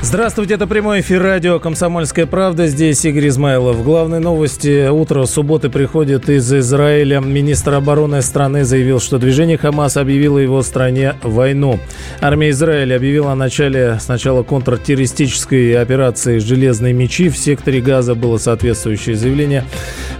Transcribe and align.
Здравствуйте, 0.00 0.54
это 0.54 0.68
прямой 0.68 1.00
эфир 1.00 1.20
радио 1.20 1.58
«Комсомольская 1.58 2.24
правда». 2.24 2.68
Здесь 2.68 3.04
Игорь 3.04 3.28
Измайлов. 3.28 3.82
Главные 3.82 4.20
новости 4.20 4.88
утра 4.88 5.26
субботы 5.26 5.70
приходят 5.70 6.28
из 6.28 6.50
Израиля. 6.52 7.18
Министр 7.18 7.74
обороны 7.74 8.22
страны 8.22 8.64
заявил, 8.64 9.00
что 9.00 9.18
движение 9.18 9.58
«Хамас» 9.58 9.96
объявило 9.96 10.38
его 10.38 10.62
стране 10.62 11.16
войну. 11.24 11.80
Армия 12.20 12.50
Израиля 12.50 12.94
объявила 12.94 13.32
о 13.32 13.34
начале 13.34 13.98
сначала 14.00 14.44
контртеррористической 14.44 15.76
операции 15.76 16.38
«Железные 16.38 16.92
мечи». 16.92 17.28
В 17.28 17.36
секторе 17.36 17.80
Газа 17.80 18.14
было 18.14 18.38
соответствующее 18.38 19.16
заявление. 19.16 19.64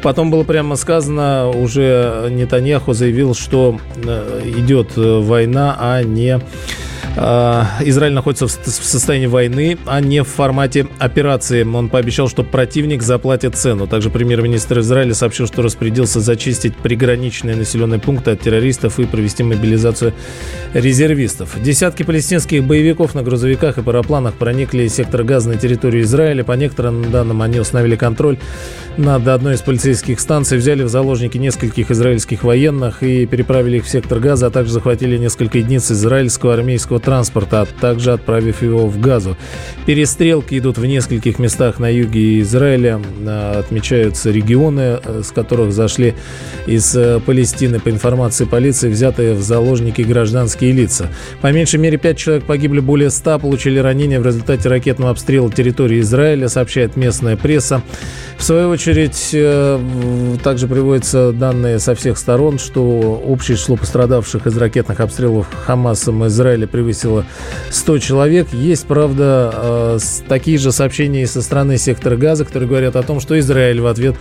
Потом 0.03 0.33
было 0.33 0.43
прямо 0.43 0.75
сказано, 0.75 1.51
уже 1.51 2.27
Нетаньяху 2.31 2.95
заявил, 2.95 3.33
что 3.33 3.79
э, 4.05 4.43
идет 4.57 4.97
война, 4.97 5.77
а 5.79 6.03
не 6.03 6.41
Э, 6.41 6.88
Израиль 7.19 8.13
находится 8.13 8.47
в 8.47 8.51
состоянии 8.51 9.27
войны, 9.27 9.77
а 9.87 10.01
не 10.01 10.23
в 10.23 10.29
формате 10.29 10.87
операции. 10.99 11.65
Он 11.65 11.89
пообещал, 11.89 12.29
что 12.29 12.45
противник 12.45 13.03
заплатит 13.03 13.57
цену. 13.57 13.89
Также 13.89 14.09
премьер-министр 14.09 14.81
Израиля 14.81 15.15
сообщил, 15.15 15.49
что 15.49 15.63
распорядился 15.63 16.21
зачистить 16.21 16.77
приграничные 16.77 17.57
населенные 17.57 17.99
пункты 17.99 18.31
от 18.31 18.41
террористов 18.41 19.01
и 19.01 19.05
провести 19.05 19.43
мобилизацию 19.43 20.15
резервистов. 20.75 21.61
Десятки 21.61 22.05
палестинских 22.05 22.63
боевиков 22.63 23.17
на 23.17 23.23
грузовиках 23.25 23.79
и 23.79 23.83
парапланах 23.83 24.35
проникли 24.35 24.85
из 24.85 24.95
сектора 24.95 25.25
газа 25.25 25.49
на 25.49 25.57
территорию 25.57 26.05
Израиля. 26.05 26.45
По 26.45 26.53
некоторым 26.53 27.11
данным, 27.11 27.43
они 27.43 27.59
установили 27.59 27.97
контроль 27.97 28.39
над 28.97 29.27
одной 29.27 29.55
из 29.55 29.61
полицейских 29.63 30.21
станций, 30.21 30.59
взяли 30.59 30.85
в 30.85 30.89
заложники 30.89 31.37
нескольких 31.37 31.91
израильских 31.91 32.45
военных 32.45 33.03
и 33.03 33.27
переправили 33.27 33.79
их 33.79 33.85
в 33.87 33.89
сектор 33.89 34.21
газа, 34.21 34.47
а 34.47 34.51
также 34.51 34.73
захватили 34.73 35.17
несколько 35.17 35.59
единиц 35.59 35.91
израильского 35.91 36.55
армейского 36.55 37.01
транспорта, 37.09 37.63
а 37.63 37.67
также 37.67 38.13
отправив 38.13 38.61
его 38.61 38.87
в 38.87 39.01
Газу. 39.01 39.35
Перестрелки 39.87 40.59
идут 40.59 40.77
в 40.77 40.85
нескольких 40.85 41.39
местах 41.39 41.79
на 41.79 41.89
юге 41.89 42.41
Израиля. 42.41 43.01
А, 43.27 43.61
отмечаются 43.61 44.31
регионы, 44.31 45.01
э, 45.03 45.23
с 45.25 45.33
которых 45.33 45.73
зашли 45.73 46.15
из 46.67 46.95
э, 46.95 47.19
Палестины. 47.25 47.81
По 47.81 47.89
информации 47.89 48.45
полиции, 48.45 48.91
взятые 48.91 49.33
в 49.33 49.41
заложники 49.41 50.03
гражданские 50.03 50.73
лица. 50.73 51.09
По 51.41 51.51
меньшей 51.51 51.81
мере, 51.81 51.97
пять 51.97 52.19
человек 52.19 52.45
погибли, 52.45 52.81
более 52.81 53.09
ста 53.09 53.39
получили 53.39 53.79
ранения 53.79 54.21
в 54.21 54.27
результате 54.27 54.69
ракетного 54.69 55.13
обстрела 55.13 55.51
территории 55.51 56.01
Израиля, 56.01 56.51
сообщает 56.51 56.97
местная 56.97 57.39
пресса. 57.39 57.81
В 58.37 58.45
свою 58.45 58.69
очередь, 58.69 59.31
э, 59.33 60.37
также 60.45 60.69
приводятся 60.69 61.33
данные 61.33 61.79
со 61.79 61.95
всех 61.95 62.19
сторон, 62.19 62.59
что 62.59 62.83
общее 63.27 63.57
число 63.57 63.77
пострадавших 63.77 64.47
из 64.47 64.57
ракетных 64.59 65.01
обстрелов 65.01 65.47
Хамасом 65.65 66.27
Израиля 66.27 66.67
превысило 66.67 66.98
100 67.71 67.99
человек. 67.99 68.53
Есть, 68.53 68.87
правда, 68.87 69.53
э, 69.55 69.99
такие 70.29 70.59
же 70.59 70.73
сообщения 70.73 71.23
и 71.23 71.27
со 71.27 71.43
стороны 71.43 71.79
сектора 71.79 72.17
газа, 72.17 72.45
которые 72.45 72.69
говорят 72.69 72.97
о 72.97 73.03
том, 73.03 73.21
что 73.21 73.39
Израиль 73.39 73.81
в 73.81 73.87
ответ 73.87 74.17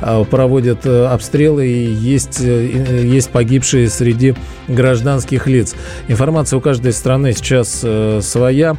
э, 0.00 0.24
проводит 0.30 0.86
обстрелы 0.86 1.66
и 1.66 1.92
есть, 1.92 2.40
есть 2.40 3.30
погибшие 3.30 3.88
среди 3.88 4.34
гражданских 4.68 5.46
лиц. 5.46 5.74
Информация 6.08 6.56
у 6.56 6.60
каждой 6.60 6.92
страны 6.92 7.32
сейчас 7.32 7.84
своя. 8.24 8.76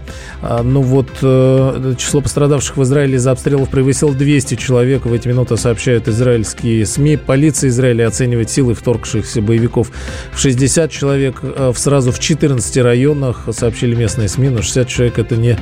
Ну 0.64 0.82
вот, 0.82 1.10
число 1.18 2.22
пострадавших 2.22 2.78
в 2.78 2.84
Израиле 2.84 3.16
из-за 3.16 3.32
обстрелов 3.32 3.70
превысило 3.70 4.14
200 4.14 4.56
человек 4.56 5.06
в 5.06 5.14
эти 5.14 5.28
минуты 5.28 5.58
сообщают 5.58 6.08
израильские 6.08 6.86
СМИ. 6.86 7.18
Полиция 7.18 7.70
Израиля 7.70 8.08
оценивает 8.08 8.50
силы 8.50 8.74
вторгшихся 8.74 9.42
боевиков 9.42 9.92
в 10.32 10.40
60 10.40 10.92
человек. 10.92 11.40
Э, 11.42 11.72
сразу 11.76 12.12
в 12.12 12.20
14 12.20 12.78
районах 12.78 13.33
сообщили 13.52 13.96
местные 13.96 14.28
СМИ, 14.28 14.50
но 14.50 14.62
60 14.62 14.88
человек 14.88 15.20
это 15.20 15.36
не 15.36 15.58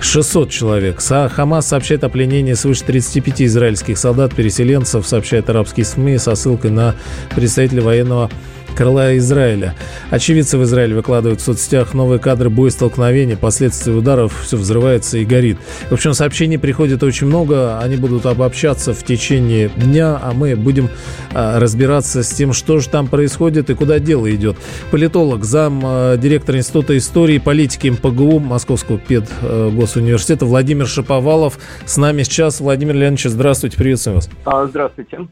600 0.00 0.50
человек. 0.50 1.00
Хамас 1.00 1.68
сообщает 1.68 2.04
о 2.04 2.08
пленении 2.08 2.54
свыше 2.54 2.84
35 2.84 3.42
израильских 3.42 3.98
солдат-переселенцев, 3.98 5.06
сообщает 5.06 5.50
арабские 5.50 5.86
СМИ 5.86 6.18
со 6.18 6.34
ссылкой 6.34 6.70
на 6.70 6.94
представителя 7.34 7.82
военного 7.82 8.30
крыла 8.76 9.16
Израиля. 9.16 9.74
Очевидцы 10.10 10.58
в 10.58 10.62
Израиле 10.64 10.94
выкладывают 10.94 11.40
в 11.40 11.44
соцсетях 11.44 11.94
новые 11.94 12.18
кадры 12.18 12.50
боестолкновения, 12.50 13.36
последствия 13.36 13.94
ударов, 13.94 14.42
все 14.42 14.56
взрывается 14.56 15.18
и 15.18 15.24
горит. 15.24 15.58
В 15.88 15.94
общем, 15.94 16.12
сообщений 16.12 16.58
приходит 16.58 17.02
очень 17.02 17.26
много, 17.26 17.78
они 17.78 17.96
будут 17.96 18.26
обобщаться 18.26 18.92
в 18.92 19.02
течение 19.02 19.68
дня, 19.70 20.18
а 20.22 20.32
мы 20.32 20.54
будем 20.54 20.90
а, 21.34 21.58
разбираться 21.58 22.22
с 22.22 22.28
тем, 22.28 22.52
что 22.52 22.78
же 22.78 22.88
там 22.88 23.06
происходит 23.08 23.70
и 23.70 23.74
куда 23.74 23.98
дело 23.98 24.32
идет. 24.32 24.56
Политолог, 24.90 25.44
зам 25.44 25.80
а, 25.84 26.16
директор 26.16 26.56
Института 26.56 26.96
истории 26.96 27.36
и 27.36 27.38
политики 27.38 27.88
МПГУ 27.88 28.38
Московского 28.40 28.98
педгосуниверситета 28.98 30.44
Владимир 30.44 30.86
Шаповалов 30.86 31.58
с 31.86 31.96
нами 31.96 32.22
сейчас. 32.22 32.60
Владимир 32.60 32.94
Леонидович, 32.94 33.30
здравствуйте, 33.30 33.76
приветствую 33.76 34.16
вас. 34.16 34.28
А, 34.44 34.66
здравствуйте. 34.66 35.28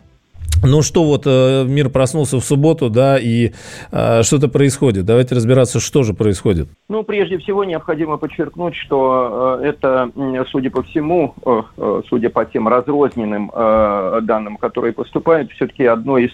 Ну 0.62 0.82
что, 0.82 1.04
вот 1.04 1.22
э, 1.26 1.65
мир 1.65 1.91
проснулся 1.91 2.38
в 2.38 2.44
субботу, 2.44 2.91
да, 2.91 3.19
и 3.19 3.53
э, 3.91 4.22
что-то 4.22 4.48
происходит. 4.48 5.04
Давайте 5.04 5.34
разбираться, 5.34 5.81
что 5.81 6.03
же 6.03 6.15
происходит. 6.15 6.69
Ну, 6.88 7.03
прежде 7.03 7.38
всего, 7.38 7.65
необходимо 7.65 8.16
подчеркнуть, 8.16 8.75
что 8.75 9.59
э, 9.60 9.66
это, 9.66 10.10
судя 10.50 10.70
по 10.70 10.82
всему, 10.82 11.34
э, 11.44 12.03
судя 12.09 12.31
по 12.31 12.44
тем 12.44 12.69
разрозненным 12.69 13.50
э, 13.54 14.20
данным, 14.22 14.56
которые 14.56 14.93
поступают, 14.93 15.50
все-таки 15.53 15.84
одно 15.84 16.19
из 16.19 16.31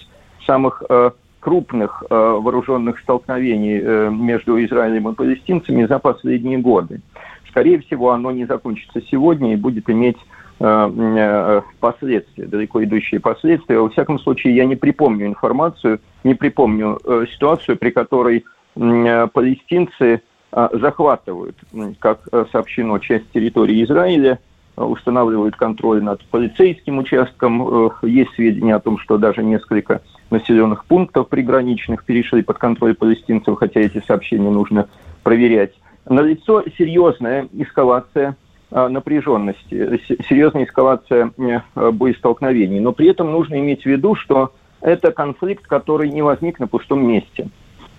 самых 0.46 0.82
э, 0.88 1.10
крупных 1.40 2.04
э, 2.08 2.14
вооруженных 2.14 3.00
столкновений 3.00 3.80
э, 3.82 4.10
между 4.10 4.62
Израилем 4.64 5.08
и 5.08 5.14
палестинцами 5.14 5.86
за 5.86 5.98
последние 5.98 6.58
годы. 6.58 7.00
Скорее 7.48 7.80
всего, 7.80 8.10
оно 8.12 8.30
не 8.30 8.44
закончится 8.44 9.00
сегодня 9.10 9.54
и 9.54 9.56
будет 9.56 9.90
иметь 9.90 10.18
последствия, 10.60 12.44
далеко 12.46 12.84
идущие 12.84 13.18
последствия. 13.18 13.78
Во 13.78 13.88
всяком 13.88 14.18
случае, 14.18 14.54
я 14.54 14.66
не 14.66 14.76
припомню 14.76 15.26
информацию, 15.26 16.00
не 16.22 16.34
припомню 16.34 16.98
э, 17.02 17.24
ситуацию, 17.32 17.78
при 17.78 17.90
которой 17.90 18.44
палестинцы 18.74 20.22
захватывают, 20.52 21.56
как 21.98 22.20
сообщено, 22.52 22.98
часть 22.98 23.30
территории 23.32 23.82
Израиля, 23.84 24.38
устанавливают 24.76 25.56
контроль 25.56 26.02
над 26.02 26.24
полицейским 26.26 26.98
участком. 26.98 27.92
Есть 28.02 28.32
сведения 28.34 28.76
о 28.76 28.80
том, 28.80 28.98
что 28.98 29.18
даже 29.18 29.42
несколько 29.42 30.02
населенных 30.30 30.84
пунктов 30.84 31.28
приграничных 31.28 32.04
перешли 32.04 32.42
под 32.42 32.58
контроль 32.58 32.94
палестинцев, 32.94 33.58
хотя 33.58 33.80
эти 33.80 34.02
сообщения 34.06 34.50
нужно 34.50 34.88
проверять. 35.24 35.72
Налицо 36.08 36.62
серьезная 36.78 37.48
эскалация 37.52 38.36
Э, 38.49 38.49
напряженности, 38.70 40.00
серьезная 40.28 40.64
эскалация 40.64 41.32
э, 41.36 41.90
боестолкновений. 41.90 42.78
Но 42.78 42.92
при 42.92 43.08
этом 43.08 43.32
нужно 43.32 43.58
иметь 43.58 43.82
в 43.82 43.86
виду, 43.86 44.14
что 44.14 44.52
это 44.80 45.10
конфликт, 45.10 45.66
который 45.66 46.08
не 46.08 46.22
возник 46.22 46.60
на 46.60 46.68
пустом 46.68 47.04
месте. 47.06 47.48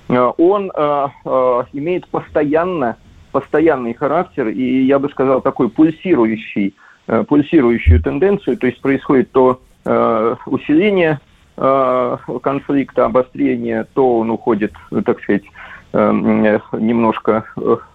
Э, 0.07 0.31
он 0.37 0.71
имеет 1.73 2.07
постоянно, 2.07 2.95
постоянный 3.31 3.93
характер, 3.93 4.47
и 4.47 4.83
я 4.83 4.97
бы 4.99 5.09
сказал, 5.09 5.41
такой 5.41 5.69
пульсирующий, 5.69 6.75
пульсирующую 7.27 8.01
тенденцию, 8.01 8.57
то 8.57 8.67
есть 8.67 8.81
происходит 8.81 9.31
то 9.31 9.59
усиление 10.45 11.19
конфликта, 11.55 13.05
обострение, 13.05 13.85
то 13.93 14.19
он 14.19 14.29
уходит, 14.29 14.73
так 15.05 15.21
сказать, 15.21 15.43
немножко 15.93 17.45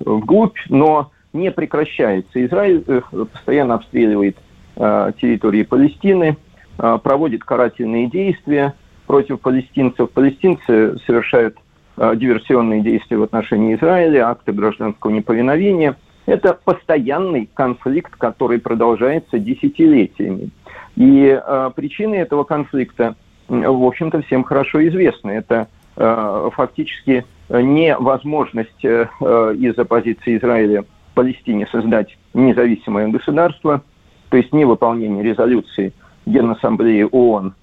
вглубь, 0.00 0.58
но 0.68 1.10
не 1.36 1.50
прекращается. 1.50 2.44
Израиль 2.44 2.82
э, 2.86 3.00
постоянно 3.32 3.74
обстреливает 3.74 4.36
э, 4.76 5.12
территории 5.20 5.62
Палестины, 5.62 6.36
э, 6.78 6.98
проводит 7.02 7.44
карательные 7.44 8.08
действия 8.08 8.74
против 9.06 9.40
палестинцев. 9.40 10.10
Палестинцы 10.10 10.98
совершают 11.06 11.56
диверсионные 11.96 12.82
действия 12.82 13.16
в 13.16 13.22
отношении 13.22 13.74
Израиля, 13.74 14.28
акты 14.28 14.52
гражданского 14.52 15.12
неповиновения. 15.12 15.96
Это 16.26 16.52
постоянный 16.52 17.48
конфликт, 17.54 18.16
который 18.16 18.58
продолжается 18.58 19.38
десятилетиями. 19.38 20.50
И 20.96 21.40
причины 21.74 22.16
этого 22.16 22.44
конфликта, 22.44 23.14
в 23.48 23.86
общем-то, 23.86 24.20
всем 24.22 24.44
хорошо 24.44 24.86
известны. 24.88 25.30
Это 25.30 25.68
фактически 25.94 27.24
невозможность 27.48 28.84
из-за 28.84 29.84
позиции 29.86 30.36
Израиля 30.36 30.84
Палестине 31.16 31.66
создать 31.72 32.16
независимое 32.34 33.08
государство, 33.08 33.82
то 34.28 34.36
есть 34.36 34.52
невыполнение 34.52 35.24
резолюции 35.24 35.94
Генассамблеи 36.26 37.08
ООН 37.10 37.54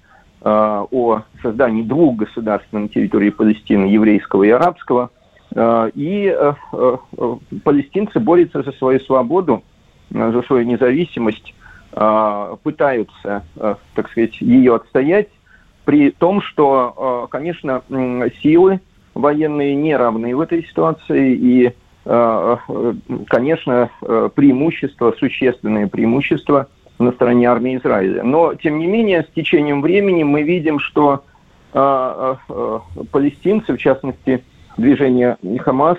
э, 0.42 0.84
о 0.90 1.22
создании 1.40 1.82
двух 1.82 2.16
государств 2.16 2.72
на 2.72 2.88
территории 2.88 3.30
Палестины, 3.30 3.84
еврейского 3.84 4.42
и 4.42 4.50
арабского. 4.50 5.10
Э, 5.54 5.88
и 5.94 6.34
э, 6.36 6.54
э, 6.72 6.96
палестинцы 7.62 8.18
борются 8.18 8.64
за 8.64 8.72
свою 8.72 8.98
свободу, 8.98 9.62
э, 10.12 10.32
за 10.32 10.42
свою 10.42 10.64
независимость, 10.64 11.54
э, 11.92 12.56
пытаются, 12.60 13.44
так 13.94 14.10
сказать, 14.10 14.40
ее 14.40 14.74
отстоять, 14.74 15.28
при 15.84 16.10
том, 16.10 16.42
что, 16.42 17.28
конечно, 17.30 17.82
силы 18.42 18.80
военные 19.14 19.76
не 19.76 19.94
равны 19.94 20.34
в 20.34 20.40
этой 20.40 20.64
ситуации, 20.64 21.34
и, 21.34 21.72
конечно, 22.04 23.90
преимущество, 24.34 25.14
существенное 25.18 25.86
преимущество 25.86 26.68
на 26.98 27.12
стороне 27.12 27.48
армии 27.48 27.78
Израиля. 27.78 28.22
Но, 28.22 28.54
тем 28.54 28.78
не 28.78 28.86
менее, 28.86 29.22
с 29.22 29.34
течением 29.34 29.80
времени 29.80 30.22
мы 30.22 30.42
видим, 30.42 30.78
что 30.78 31.24
палестинцы, 31.72 33.74
в 33.74 33.78
частности, 33.78 34.44
движение 34.76 35.38
Хамас, 35.60 35.96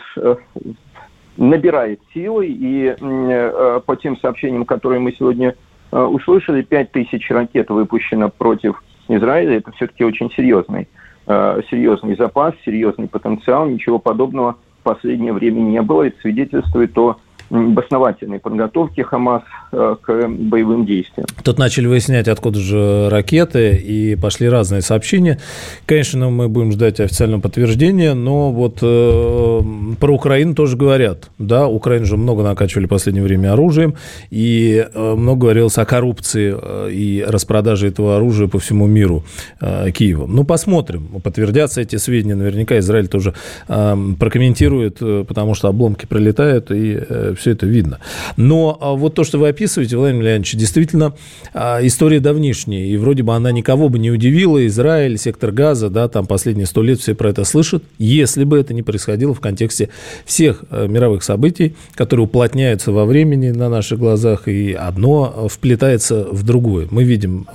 набирает 1.37 1.99
силы, 2.13 2.47
и 2.47 2.95
э, 2.99 3.81
по 3.85 3.95
тем 3.95 4.17
сообщениям, 4.17 4.65
которые 4.65 4.99
мы 4.99 5.11
сегодня 5.11 5.55
э, 5.91 5.99
услышали, 5.99 6.61
5 6.61 6.91
тысяч 6.91 7.29
ракет 7.29 7.69
выпущено 7.69 8.29
против 8.29 8.81
Израиля. 9.07 9.57
Это 9.57 9.71
все-таки 9.73 10.03
очень 10.03 10.31
серьезный, 10.31 10.87
э, 11.27 11.61
серьезный 11.69 12.15
запас, 12.15 12.53
серьезный 12.63 13.07
потенциал. 13.07 13.67
Ничего 13.67 13.99
подобного 13.99 14.55
последнее 14.85 15.33
время 15.33 15.59
не 15.59 15.81
было. 15.81 16.03
Это 16.03 16.17
свидетельствует 16.21 16.97
о 16.97 17.17
основательной 17.49 18.39
подготовки 18.39 19.01
Хамас 19.01 19.43
э, 19.71 19.95
к 20.01 20.27
боевым 20.27 20.85
действиям. 20.85 21.27
Тут 21.43 21.59
начали 21.59 21.87
выяснять, 21.87 22.27
откуда 22.27 22.59
же 22.59 23.09
ракеты, 23.09 23.75
и 23.75 24.15
пошли 24.15 24.49
разные 24.49 24.81
сообщения. 24.81 25.39
Конечно, 25.85 26.29
мы 26.29 26.49
будем 26.49 26.71
ждать 26.71 26.99
официального 26.99 27.41
подтверждения, 27.41 28.13
но 28.13 28.51
вот 28.51 28.79
э, 28.81 29.61
про 29.99 30.13
Украину 30.13 30.55
тоже 30.55 30.77
говорят. 30.77 31.29
Да, 31.37 31.67
Украину 31.67 32.05
же 32.05 32.17
много 32.17 32.43
накачивали 32.43 32.85
в 32.85 32.89
последнее 32.89 33.23
время 33.23 33.53
оружием, 33.53 33.95
и 34.29 34.85
э, 34.93 35.15
много 35.15 35.41
говорилось 35.41 35.77
о 35.77 35.85
коррупции 35.85 36.55
э, 36.59 36.91
и 36.91 37.23
распродаже 37.27 37.87
этого 37.87 38.17
оружия 38.17 38.47
по 38.47 38.59
всему 38.59 38.87
миру 38.87 39.23
э, 39.61 39.91
Киеву. 39.91 40.27
Ну, 40.27 40.43
посмотрим, 40.43 41.07
подтвердятся 41.23 41.81
эти 41.81 41.97
сведения. 41.97 42.35
Наверняка 42.35 42.79
Израиль 42.79 43.07
тоже 43.07 43.33
э, 43.67 43.95
прокомментирует, 44.19 44.99
потому 45.27 45.53
что 45.53 45.67
обломки 45.67 46.05
пролетают, 46.05 46.71
и 46.71 46.97
э, 46.97 47.35
все 47.45 47.51
это 47.51 47.67
видно. 47.67 47.99
Но 48.37 48.75
а, 48.81 48.93
вот 48.93 49.13
то, 49.13 49.23
что 49.23 49.37
вы 49.37 49.49
описываете, 49.49 49.97
Владимир 49.97 50.23
Леонидович, 50.23 50.55
действительно 50.55 51.13
а, 51.53 51.79
история 51.83 52.19
давнишняя, 52.19 52.87
и 52.87 52.97
вроде 52.97 53.21
бы 53.21 53.35
она 53.35 53.51
никого 53.51 53.87
бы 53.87 53.99
не 53.99 54.09
удивила, 54.09 54.65
Израиль, 54.65 55.19
сектор 55.19 55.51
газа, 55.51 55.91
да, 55.91 56.07
там 56.07 56.25
последние 56.25 56.65
сто 56.65 56.81
лет 56.81 56.99
все 56.99 57.13
про 57.13 57.29
это 57.29 57.43
слышат, 57.43 57.83
если 57.99 58.45
бы 58.45 58.57
это 58.57 58.73
не 58.73 58.81
происходило 58.81 59.35
в 59.35 59.41
контексте 59.41 59.89
всех 60.25 60.63
а, 60.71 60.87
мировых 60.87 61.21
событий, 61.21 61.75
которые 61.93 62.25
уплотняются 62.25 62.91
во 62.91 63.05
времени 63.05 63.51
на 63.51 63.69
наших 63.69 63.99
глазах, 63.99 64.47
и 64.47 64.73
одно 64.73 65.47
вплетается 65.47 66.27
в 66.31 66.41
другое. 66.41 66.87
Мы 66.89 67.03
видим 67.03 67.45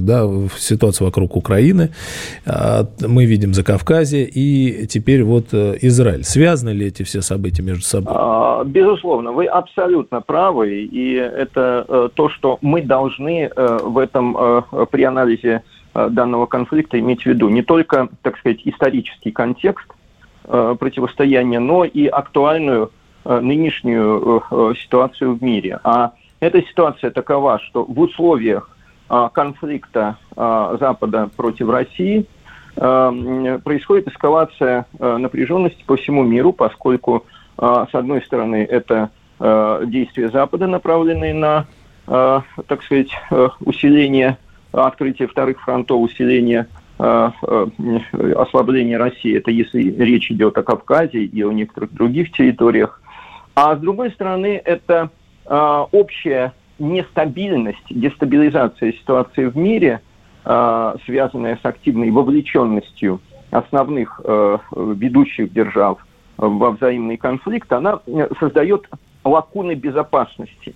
да, 0.00 0.28
ситуацию 0.58 1.06
вокруг 1.06 1.36
Украины, 1.36 1.90
мы 2.44 3.26
видим 3.26 3.54
за 3.54 3.62
Кавказе, 3.62 4.24
и 4.24 4.86
теперь 4.88 5.22
вот 5.22 5.54
Израиль. 5.54 6.24
Связаны 6.24 6.70
ли 6.70 6.86
эти 6.86 7.04
все 7.04 7.22
события 7.22 7.62
между 7.62 7.84
собой? 7.84 8.12
Безусловно, 8.66 9.25
вы 9.32 9.46
абсолютно 9.46 10.20
правы, 10.20 10.82
и 10.82 11.14
это 11.14 11.84
э, 11.88 12.08
то, 12.14 12.28
что 12.28 12.58
мы 12.60 12.82
должны 12.82 13.50
э, 13.54 13.78
в 13.82 13.98
этом 13.98 14.36
э, 14.36 14.86
при 14.90 15.02
анализе 15.04 15.62
данного 15.94 16.44
конфликта 16.44 16.98
иметь 17.00 17.22
в 17.22 17.26
виду. 17.26 17.48
Не 17.48 17.62
только, 17.62 18.08
так 18.20 18.36
сказать, 18.36 18.60
исторический 18.64 19.30
контекст 19.30 19.86
противостояния, 20.42 21.58
но 21.58 21.84
и 21.84 22.06
актуальную 22.06 22.92
нынешнюю 23.24 24.42
ситуацию 24.76 25.36
в 25.36 25.42
мире. 25.42 25.80
А 25.84 26.12
эта 26.40 26.60
ситуация 26.60 27.10
такова, 27.10 27.58
что 27.60 27.82
в 27.82 27.98
условиях 27.98 28.76
конфликта 29.08 30.18
Запада 30.36 31.30
против 31.34 31.70
России 31.70 32.26
происходит 32.74 34.08
эскалация 34.08 34.84
напряженности 34.98 35.82
по 35.86 35.96
всему 35.96 36.24
миру, 36.24 36.52
поскольку 36.52 37.24
с 37.56 37.94
одной 37.94 38.20
стороны, 38.20 38.66
это 38.68 39.08
действия 39.38 40.30
Запада, 40.30 40.66
направленные 40.66 41.34
на, 41.34 41.66
э, 42.06 42.40
так 42.66 42.82
сказать, 42.82 43.10
э, 43.30 43.48
усиление, 43.60 44.38
открытие 44.72 45.28
вторых 45.28 45.60
фронтов, 45.60 46.00
усиление 46.00 46.66
ослабления 46.98 48.96
России. 48.96 49.36
Это 49.36 49.50
если 49.50 49.82
речь 49.82 50.30
идет 50.30 50.56
о 50.56 50.62
Кавказе 50.62 51.24
и 51.24 51.42
о 51.42 51.52
некоторых 51.52 51.92
других 51.92 52.32
территориях. 52.32 53.02
А 53.54 53.76
с 53.76 53.80
другой 53.80 54.10
стороны, 54.12 54.58
это 54.64 55.10
общая 55.44 56.54
нестабильность, 56.78 57.84
дестабилизация 57.90 58.92
ситуации 58.92 59.44
в 59.44 59.58
мире, 59.58 60.00
связанная 60.42 61.58
с 61.62 61.66
активной 61.66 62.10
вовлеченностью 62.10 63.20
основных 63.50 64.18
ведущих 64.74 65.52
держав 65.52 65.98
во 66.38 66.70
взаимный 66.70 67.18
конфликт, 67.18 67.70
она 67.74 68.00
создает 68.40 68.88
лакуны 69.26 69.74
безопасности 69.74 70.74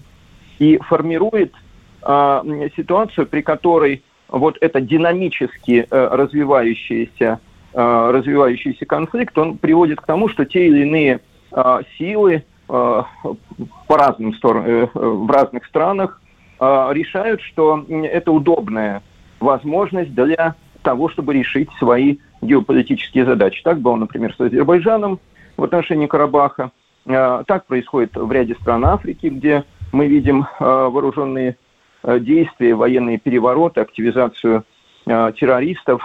и 0.58 0.78
формирует 0.78 1.54
э, 2.02 2.68
ситуацию, 2.76 3.26
при 3.26 3.42
которой 3.42 4.02
вот 4.28 4.58
это 4.60 4.80
динамически 4.80 5.86
э, 5.90 6.08
развивающийся, 6.12 7.40
э, 7.72 8.10
развивающийся 8.12 8.86
конфликт, 8.86 9.36
он 9.38 9.58
приводит 9.58 10.00
к 10.00 10.06
тому, 10.06 10.28
что 10.28 10.44
те 10.44 10.66
или 10.66 10.82
иные 10.82 11.20
э, 11.52 11.78
силы 11.96 12.34
э, 12.34 12.42
по 12.68 13.96
разным 13.96 14.34
сторонам, 14.34 14.66
э, 14.66 14.88
в 14.94 15.30
разных 15.30 15.64
странах 15.66 16.20
э, 16.58 16.88
решают, 16.92 17.40
что 17.40 17.84
это 17.88 18.32
удобная 18.32 19.02
возможность 19.40 20.14
для 20.14 20.54
того, 20.82 21.08
чтобы 21.08 21.34
решить 21.34 21.70
свои 21.78 22.18
геополитические 22.42 23.24
задачи. 23.24 23.62
Так 23.62 23.80
было, 23.80 23.96
например, 23.96 24.34
с 24.34 24.40
Азербайджаном 24.40 25.18
в 25.56 25.64
отношении 25.64 26.06
Карабаха. 26.06 26.70
Э, 27.06 27.42
так 27.46 27.66
происходит 27.66 28.16
в 28.16 28.30
ряде 28.30 28.54
стран 28.56 28.84
Африки, 28.84 29.26
где 29.26 29.64
мы 29.92 30.06
видим 30.06 30.42
э, 30.42 30.64
вооруженные 30.64 31.56
э, 32.02 32.18
действия, 32.20 32.74
военные 32.74 33.18
перевороты, 33.18 33.80
активизацию 33.80 34.64
террористов. 35.06 36.02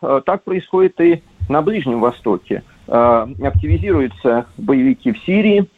Так 0.00 0.44
происходит 0.44 0.98
и 1.00 1.22
на 1.48 1.60
Ближнем 1.60 2.00
Востоке. 2.00 2.62
Активизируются 2.86 4.46
боевики 4.56 5.12
в 5.12 5.18
Сирии, 5.24 5.68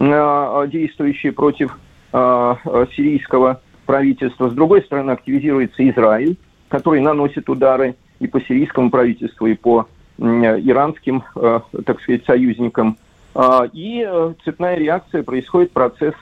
действующие 0.00 1.32
против 1.32 1.78
сирийского 2.10 3.60
правительства. 3.84 4.48
С 4.48 4.54
другой 4.54 4.80
стороны, 4.82 5.10
активизируется 5.10 5.88
Израиль, 5.88 6.36
который 6.68 7.00
наносит 7.02 7.48
удары 7.50 7.96
и 8.18 8.26
по 8.26 8.40
сирийскому 8.40 8.90
правительству, 8.90 9.46
и 9.46 9.54
по 9.54 9.86
иранским, 10.18 11.22
так 11.84 12.00
сказать, 12.00 12.24
союзникам 12.24 12.96
и 13.72 14.04
э, 14.06 14.34
цепная 14.44 14.76
реакция 14.76 15.22
происходит 15.22 15.72
процесс 15.72 16.14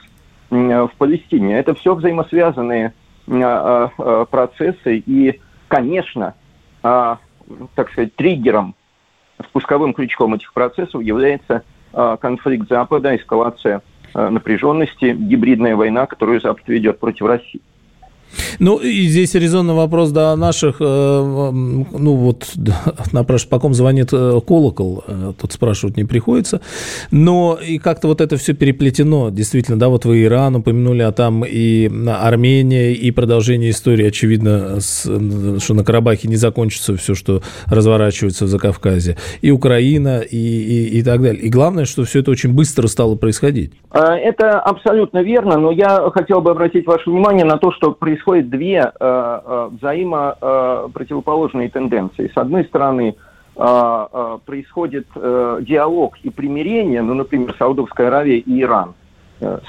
в 0.49 0.91
Палестине. 0.97 1.59
Это 1.59 1.75
все 1.75 1.93
взаимосвязанные 1.93 2.93
а, 3.29 3.91
а, 3.97 4.25
процессы, 4.25 4.97
и, 4.97 5.39
конечно, 5.67 6.33
так 6.81 7.91
сказать, 7.91 8.15
триггером, 8.15 8.73
спусковым 9.49 9.93
крючком 9.93 10.33
этих 10.33 10.51
процессов 10.53 11.03
является 11.03 11.63
конфликт 11.91 12.67
Запада, 12.67 13.15
эскалация 13.15 13.83
напряженности, 14.15 15.13
гибридная 15.13 15.75
война, 15.75 16.07
которую 16.07 16.41
Запад 16.41 16.67
ведет 16.67 16.99
против 16.99 17.27
России. 17.27 17.61
Ну, 18.59 18.77
и 18.77 19.07
здесь 19.07 19.35
резонный 19.35 19.73
вопрос, 19.73 20.11
да, 20.11 20.35
наших, 20.35 20.77
э, 20.79 20.83
ну, 20.83 22.15
вот, 22.15 22.51
напрашивает, 23.11 23.49
по 23.49 23.59
ком 23.59 23.73
звонит 23.73 24.09
э, 24.11 24.39
колокол, 24.45 25.03
э, 25.07 25.33
тут 25.39 25.51
спрашивать 25.51 25.97
не 25.97 26.03
приходится, 26.03 26.61
но 27.11 27.57
и 27.61 27.77
как-то 27.77 28.07
вот 28.07 28.21
это 28.21 28.37
все 28.37 28.53
переплетено, 28.53 29.29
действительно, 29.29 29.79
да, 29.79 29.89
вот 29.89 30.05
вы 30.05 30.23
Иран 30.23 30.55
упомянули, 30.57 31.01
а 31.01 31.11
там 31.11 31.43
и 31.45 31.89
Армения, 32.07 32.93
и 32.93 33.11
продолжение 33.11 33.71
истории, 33.71 34.07
очевидно, 34.07 34.79
с, 34.79 35.01
что 35.03 35.73
на 35.73 35.83
Карабахе 35.83 36.27
не 36.27 36.35
закончится 36.35 36.95
все, 36.95 37.15
что 37.15 37.41
разворачивается 37.65 38.45
в 38.45 38.47
Закавказье, 38.47 39.17
и 39.41 39.51
Украина, 39.51 40.19
и, 40.19 40.37
и, 40.37 40.99
и 40.99 41.03
так 41.03 41.21
далее. 41.21 41.41
И 41.41 41.49
главное, 41.49 41.85
что 41.85 42.03
все 42.03 42.19
это 42.19 42.31
очень 42.31 42.53
быстро 42.53 42.87
стало 42.87 43.15
происходить. 43.15 43.73
Это 43.91 44.59
абсолютно 44.59 45.19
верно, 45.23 45.57
но 45.57 45.71
я 45.71 46.09
хотел 46.13 46.41
бы 46.41 46.51
обратить 46.51 46.85
ваше 46.85 47.09
внимание 47.09 47.45
на 47.45 47.57
то, 47.57 47.71
что 47.71 47.91
происходит 47.91 48.18
происходят 48.19 48.49
две 48.49 48.77
э, 48.77 48.89
э, 48.99 49.69
взаимо 49.71 50.35
э, 50.39 51.69
тенденции. 51.69 52.31
С 52.33 52.37
одной 52.37 52.65
стороны, 52.65 53.15
происходит 53.55 55.07
диалог 55.13 56.17
и 56.23 56.29
примирение, 56.29 57.01
ну, 57.01 57.13
например, 57.13 57.53
Саудовская 57.59 58.07
Аравия 58.07 58.37
и 58.37 58.61
Иран. 58.61 58.93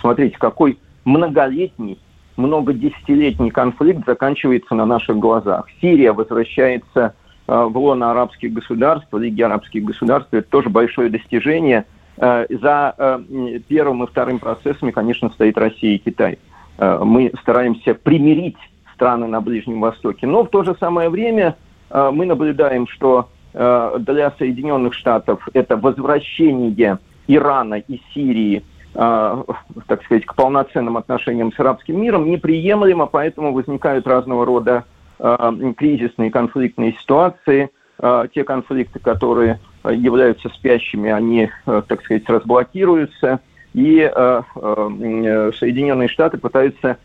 Смотрите, 0.00 0.36
какой 0.38 0.78
многолетний, 1.04 1.98
многодесятилетний 2.36 3.50
конфликт 3.50 4.06
заканчивается 4.06 4.76
на 4.76 4.86
наших 4.86 5.18
глазах. 5.18 5.66
Сирия 5.80 6.12
возвращается 6.12 7.14
в 7.48 7.76
лоно 7.76 8.12
арабских 8.12 8.52
государств, 8.52 9.08
Лиги 9.12 9.42
арабских 9.42 9.82
государств. 9.82 10.28
Это 10.30 10.48
тоже 10.48 10.68
большое 10.68 11.10
достижение. 11.10 11.84
За 12.16 13.20
первым 13.66 14.04
и 14.04 14.06
вторым 14.06 14.38
процессами, 14.38 14.92
конечно, 14.92 15.30
стоит 15.30 15.58
Россия 15.58 15.96
и 15.96 15.98
Китай. 15.98 16.38
Э, 16.80 16.98
мы 17.04 17.30
стараемся 17.42 17.94
примирить 17.94 18.56
страны 18.94 19.26
на 19.26 19.40
Ближнем 19.40 19.80
Востоке. 19.80 20.26
Но 20.26 20.44
в 20.44 20.48
то 20.48 20.64
же 20.64 20.74
самое 20.80 21.08
время 21.08 21.56
мы 21.92 22.26
наблюдаем, 22.26 22.86
что 22.86 23.30
для 23.52 24.32
Соединенных 24.38 24.94
Штатов 24.94 25.48
это 25.54 25.76
возвращение 25.76 26.98
Ирана 27.26 27.76
и 27.76 28.00
Сирии 28.14 28.62
так 28.92 30.04
сказать, 30.04 30.24
к 30.24 30.34
полноценным 30.34 30.96
отношениям 30.96 31.52
с 31.52 31.58
арабским 31.58 32.00
миром 32.00 32.30
неприемлемо, 32.30 33.06
поэтому 33.06 33.52
возникают 33.52 34.06
разного 34.06 34.44
рода 34.44 34.84
кризисные 35.76 36.30
конфликтные 36.30 36.92
ситуации, 36.92 37.70
те 38.34 38.44
конфликты, 38.44 38.98
которые 38.98 39.60
являются 39.84 40.48
спящими, 40.50 41.10
они, 41.10 41.50
так 41.64 42.02
сказать, 42.02 42.28
разблокируются, 42.28 43.40
и 43.74 44.10
Соединенные 45.58 46.08
Штаты 46.08 46.38
пытаются 46.38 46.98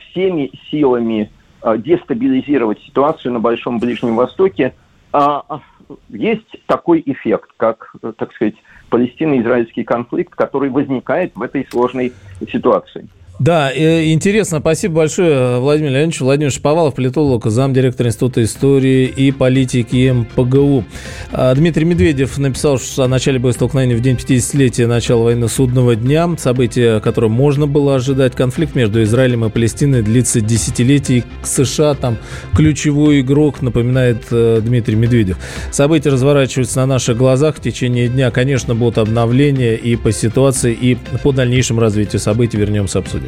всеми 0.00 0.50
силами 0.70 1.30
дестабилизировать 1.78 2.80
ситуацию 2.82 3.32
на 3.32 3.40
Большом 3.40 3.78
Ближнем 3.78 4.16
Востоке. 4.16 4.74
Есть 6.08 6.66
такой 6.66 7.02
эффект, 7.06 7.50
как, 7.56 7.94
так 8.16 8.32
сказать, 8.34 8.54
палестино-израильский 8.90 9.84
конфликт, 9.84 10.34
который 10.34 10.70
возникает 10.70 11.34
в 11.34 11.42
этой 11.42 11.66
сложной 11.70 12.12
ситуации. 12.50 13.08
Да, 13.38 13.72
интересно. 13.72 14.58
Спасибо 14.58 14.96
большое, 14.96 15.60
Владимир 15.60 15.92
Леонидович. 15.92 16.20
Владимир 16.22 16.50
Шаповалов, 16.50 16.96
политолог, 16.96 17.46
замдиректора 17.46 18.08
Института 18.08 18.42
истории 18.42 19.04
и 19.04 19.30
политики 19.30 20.10
МПГУ. 20.10 20.84
А, 21.30 21.54
Дмитрий 21.54 21.84
Медведев 21.84 22.36
написал 22.38 22.80
что 22.80 23.04
о 23.04 23.08
начале 23.08 23.38
боестолкновения 23.38 23.96
в 23.96 24.00
день 24.00 24.16
50-летия 24.16 24.88
начала 24.88 25.22
военно-судного 25.22 25.94
дня. 25.94 26.28
Событие, 26.36 27.00
которое 27.00 27.28
можно 27.28 27.68
было 27.68 27.94
ожидать. 27.94 28.34
Конфликт 28.34 28.74
между 28.74 29.04
Израилем 29.04 29.44
и 29.44 29.50
Палестиной 29.50 30.02
длится 30.02 30.40
десятилетий. 30.40 31.22
США 31.44 31.94
там 31.94 32.18
ключевой 32.56 33.20
игрок, 33.20 33.62
напоминает 33.62 34.24
э, 34.32 34.60
Дмитрий 34.64 34.96
Медведев. 34.96 35.38
События 35.70 36.10
разворачиваются 36.10 36.80
на 36.80 36.86
наших 36.86 37.16
глазах. 37.16 37.58
В 37.58 37.60
течение 37.60 38.08
дня, 38.08 38.32
конечно, 38.32 38.74
будут 38.74 38.98
обновления 38.98 39.76
и 39.76 39.94
по 39.94 40.10
ситуации, 40.10 40.72
и 40.72 40.98
по 41.22 41.30
дальнейшему 41.30 41.80
развитию 41.80 42.18
событий 42.18 42.56
вернемся 42.56 42.98
обсудим. 42.98 43.27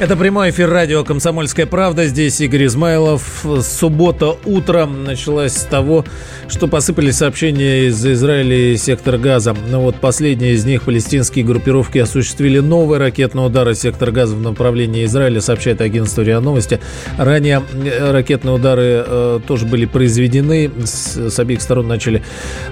Это 0.00 0.16
прямой 0.16 0.48
эфир 0.48 0.70
радио 0.70 1.04
«Комсомольская 1.04 1.66
правда». 1.66 2.06
Здесь 2.06 2.40
Игорь 2.40 2.64
Измайлов. 2.64 3.44
Суббота 3.60 4.34
утром 4.46 5.04
началась 5.04 5.52
с 5.52 5.64
того, 5.64 6.06
что 6.48 6.68
посыпались 6.68 7.16
сообщения 7.16 7.84
из 7.84 8.06
Израиля 8.06 8.72
и 8.72 8.78
сектора 8.78 9.18
газа. 9.18 9.54
Ну 9.68 9.82
вот 9.82 9.96
последние 9.96 10.54
из 10.54 10.64
них 10.64 10.84
палестинские 10.84 11.44
группировки 11.44 11.98
осуществили 11.98 12.60
новые 12.60 12.98
ракетные 12.98 13.44
удары 13.44 13.74
сектор 13.74 14.10
газа 14.10 14.36
в 14.36 14.40
направлении 14.40 15.04
Израиля, 15.04 15.42
сообщает 15.42 15.82
агентство 15.82 16.22
РИА 16.22 16.40
Новости. 16.40 16.80
Ранее 17.18 17.62
э, 17.74 18.10
ракетные 18.10 18.54
удары 18.54 19.04
э, 19.06 19.40
тоже 19.46 19.66
были 19.66 19.84
произведены. 19.84 20.70
С, 20.82 21.28
с 21.28 21.38
обеих 21.38 21.60
сторон 21.60 21.88
начали 21.88 22.22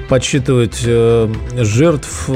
подсчитывать 0.09 0.81
э, 0.83 1.31
жертв. 1.59 2.31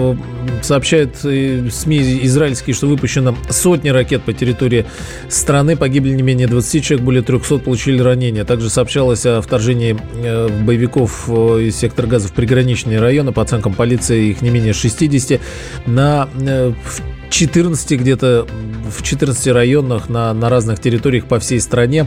Сообщают 0.60 1.16
СМИ 1.16 2.20
израильские, 2.24 2.74
что 2.74 2.88
выпущено 2.88 3.34
сотни 3.48 3.88
ракет 3.88 4.22
по 4.24 4.34
территории 4.34 4.81
страны 5.28 5.76
погибли 5.76 6.10
не 6.10 6.22
менее 6.22 6.46
20 6.46 6.84
человек, 6.84 7.04
более 7.04 7.22
300 7.22 7.58
получили 7.58 8.00
ранения. 8.00 8.44
Также 8.44 8.70
сообщалось 8.70 9.26
о 9.26 9.40
вторжении 9.40 9.96
э, 10.14 10.48
боевиков 10.48 11.24
э, 11.28 11.62
из 11.62 11.76
сектора 11.76 12.06
газа 12.06 12.28
в 12.28 12.32
приграничные 12.32 13.00
районы. 13.00 13.32
По 13.32 13.42
оценкам 13.42 13.74
полиции, 13.74 14.30
их 14.30 14.42
не 14.42 14.50
менее 14.50 14.72
60. 14.72 15.40
На 15.86 16.28
э, 16.40 16.72
в 16.84 17.02
14 17.30 17.98
где-то 17.98 18.46
в 18.90 19.02
14 19.02 19.46
районах 19.48 20.08
на, 20.08 20.34
на 20.34 20.50
разных 20.50 20.80
территориях 20.80 21.24
по 21.24 21.38
всей 21.38 21.60
стране. 21.60 22.06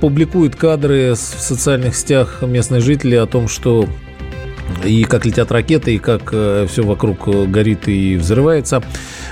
публикуют 0.00 0.56
кадры 0.56 1.12
в 1.12 1.16
социальных 1.16 1.94
сетях 1.94 2.38
местные 2.40 2.80
жители 2.80 3.14
о 3.16 3.26
том, 3.26 3.46
что 3.46 3.86
и 4.84 5.04
как 5.04 5.26
летят 5.26 5.52
ракеты, 5.52 5.96
и 5.96 5.98
как 5.98 6.30
все 6.30 6.82
вокруг 6.82 7.28
горит 7.50 7.88
и 7.88 8.16
взрывается. 8.16 8.82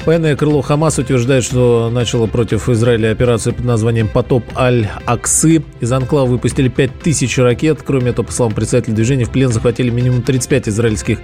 Военное 0.06 0.36
крыло 0.36 0.60
Хамас 0.60 0.98
утверждает, 0.98 1.44
что 1.44 1.88
начало 1.90 2.26
против 2.26 2.68
Израиля 2.68 3.10
операцию 3.10 3.54
под 3.54 3.64
названием 3.64 4.06
«Потоп 4.06 4.44
Аль-Аксы». 4.54 5.62
Из 5.80 5.92
анклава 5.92 6.26
выпустили 6.26 6.68
5000 6.68 7.38
ракет. 7.38 7.78
Кроме 7.82 8.10
этого, 8.10 8.26
по 8.26 8.32
словам 8.32 8.52
представителя 8.52 8.94
движения, 8.94 9.24
в 9.24 9.30
плен 9.30 9.50
захватили 9.50 9.88
минимум 9.88 10.20
35 10.20 10.68
израильских 10.68 11.20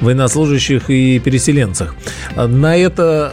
военнослужащих 0.00 0.90
и 0.90 1.20
переселенцев. 1.20 1.94
На 2.34 2.76
это 2.76 3.32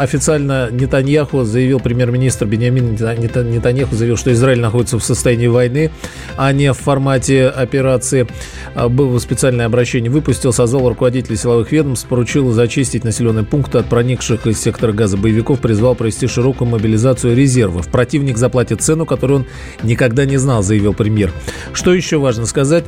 официально 0.00 0.68
Нетаньяху 0.68 1.44
заявил 1.44 1.78
премьер-министр 1.78 2.46
Бениамин 2.46 2.94
Нетаньяху 2.94 3.94
заявил, 3.94 4.16
что 4.16 4.32
Израиль 4.32 4.60
находится 4.60 4.98
в 4.98 5.04
состоянии 5.04 5.46
войны, 5.46 5.92
а 6.36 6.52
не 6.52 6.72
в 6.72 6.76
формате 6.76 7.46
операции. 7.46 8.26
Было 8.74 9.20
специальное 9.20 9.66
обращение 9.66 10.10
выпустил, 10.10 10.52
созвал 10.52 10.88
руководителей 10.88 11.36
силовых 11.36 11.70
ведомств, 11.70 12.08
поручил 12.08 12.50
зачистить 12.50 13.04
населенные 13.04 13.44
пункты 13.44 13.78
от 13.78 13.86
проникших 13.86 14.23
вышедших 14.24 14.46
из 14.46 14.60
сектора 14.60 14.92
газа 14.92 15.16
боевиков 15.16 15.60
призвал 15.60 15.94
провести 15.94 16.26
широкую 16.26 16.70
мобилизацию 16.70 17.36
резервов. 17.36 17.88
Противник 17.88 18.38
заплатит 18.38 18.80
цену, 18.80 19.06
которую 19.06 19.40
он 19.40 19.46
никогда 19.82 20.24
не 20.24 20.38
знал, 20.38 20.62
заявил 20.62 20.94
премьер. 20.94 21.32
Что 21.72 21.92
еще 21.92 22.18
важно 22.18 22.46
сказать? 22.46 22.84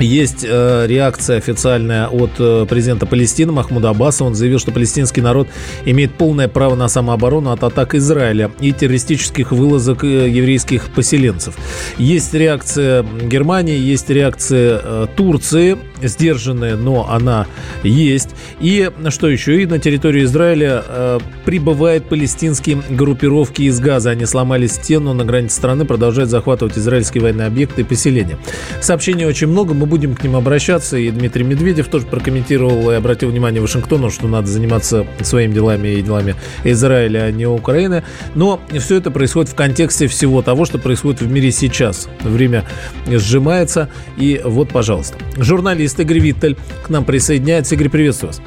Есть 0.00 0.44
э, 0.48 0.86
реакция 0.88 1.36
официальная 1.36 2.08
от 2.08 2.30
э, 2.38 2.66
президента 2.68 3.06
Палестины 3.06 3.52
Махмуда 3.52 3.90
Аббаса. 3.90 4.24
Он 4.24 4.34
заявил, 4.34 4.58
что 4.58 4.72
палестинский 4.72 5.22
народ 5.22 5.46
имеет 5.84 6.14
полное 6.14 6.48
право 6.48 6.74
на 6.74 6.88
самооборону 6.88 7.52
от 7.52 7.62
атак 7.62 7.94
Израиля 7.94 8.50
и 8.58 8.72
террористических 8.72 9.52
вылазок 9.52 10.02
э, 10.02 10.28
еврейских 10.28 10.88
поселенцев. 10.92 11.54
Есть 11.96 12.34
реакция 12.34 13.04
Германии, 13.04 13.78
есть 13.78 14.10
реакция 14.10 14.80
э, 14.82 15.06
Турции, 15.14 15.78
сдержанная, 16.08 16.76
но 16.76 17.08
она 17.10 17.46
есть. 17.82 18.30
И 18.60 18.90
что 19.08 19.28
еще? 19.28 19.62
И 19.62 19.66
на 19.66 19.78
территории 19.78 20.24
Израиля 20.24 20.82
э, 20.86 21.18
прибывают 21.44 22.08
палестинские 22.08 22.82
группировки 22.90 23.62
из 23.62 23.80
Газа. 23.80 24.10
Они 24.10 24.26
сломали 24.26 24.66
стену 24.66 25.12
на 25.14 25.24
границе 25.24 25.56
страны, 25.56 25.84
продолжают 25.84 26.30
захватывать 26.30 26.78
израильские 26.78 27.22
военные 27.22 27.46
объекты 27.46 27.82
и 27.82 27.84
поселения. 27.84 28.38
Сообщений 28.80 29.24
очень 29.24 29.48
много 29.48 29.74
мы 29.74 29.86
будем 29.86 30.14
к 30.14 30.22
ним 30.22 30.36
обращаться. 30.36 30.96
И 30.96 31.10
Дмитрий 31.10 31.44
Медведев 31.44 31.88
тоже 31.88 32.06
прокомментировал 32.06 32.90
и 32.90 32.94
обратил 32.94 33.30
внимание 33.30 33.60
Вашингтону, 33.60 34.10
что 34.10 34.28
надо 34.28 34.46
заниматься 34.48 35.06
своими 35.22 35.52
делами 35.52 35.88
и 35.88 36.02
делами 36.02 36.34
Израиля, 36.64 37.24
а 37.24 37.30
не 37.30 37.46
Украины. 37.46 38.02
Но 38.34 38.60
все 38.78 38.96
это 38.96 39.10
происходит 39.10 39.50
в 39.50 39.54
контексте 39.54 40.06
всего 40.06 40.42
того, 40.42 40.64
что 40.64 40.78
происходит 40.78 41.20
в 41.20 41.30
мире 41.30 41.50
сейчас. 41.50 42.08
Время 42.20 42.64
сжимается. 43.06 43.88
И 44.16 44.40
вот, 44.44 44.68
пожалуйста. 44.70 45.18
Журналист 45.36 45.93
Игорь 46.00 46.18
Виттель 46.18 46.56
к 46.84 46.90
нам 46.90 47.04
присоединяется. 47.04 47.74
Игорь, 47.74 47.88
приветствую 47.88 48.32
вас. 48.32 48.42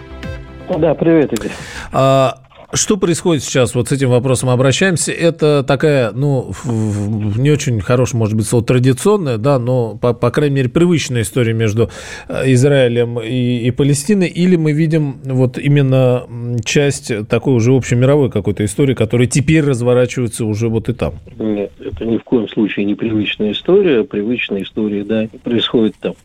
Да, 0.79 0.93
привет, 0.95 1.31
Игорь. 1.33 1.51
А, 1.91 2.39
что 2.73 2.97
происходит 2.97 3.43
сейчас? 3.43 3.75
Вот 3.75 3.89
с 3.89 3.91
этим 3.91 4.09
вопросом 4.09 4.49
обращаемся. 4.49 5.11
Это 5.11 5.63
такая, 5.63 6.11
ну, 6.11 6.51
не 6.65 7.49
очень 7.49 7.79
хорошая, 7.79 8.19
может 8.19 8.35
быть, 8.35 8.45
слово 8.45 8.65
традиционная, 8.65 9.37
да, 9.37 9.57
но, 9.57 9.95
по, 9.95 10.13
по 10.13 10.31
крайней 10.31 10.55
мере, 10.55 10.69
привычная 10.69 11.21
история 11.21 11.53
между 11.53 11.89
э, 12.27 12.51
Израилем 12.53 13.19
и, 13.19 13.59
и 13.59 13.71
Палестиной. 13.71 14.27
Или 14.27 14.57
мы 14.57 14.73
видим 14.73 15.19
вот 15.23 15.57
именно 15.57 16.23
часть 16.65 17.11
такой 17.29 17.53
уже 17.53 17.73
общемировой 17.73 18.29
какой-то 18.29 18.65
истории, 18.65 18.93
которая 18.93 19.27
теперь 19.27 19.63
разворачивается 19.63 20.45
уже 20.45 20.67
вот 20.67 20.89
и 20.89 20.93
там? 20.93 21.13
Нет, 21.39 21.71
это 21.79 22.05
ни 22.05 22.17
в 22.17 22.23
коем 22.23 22.49
случае 22.49 22.85
не 22.85 22.95
привычная 22.95 23.53
история. 23.53 24.03
Привычная 24.03 24.63
история, 24.63 25.05
да, 25.05 25.27
происходит 25.43 25.95
там 26.01 26.15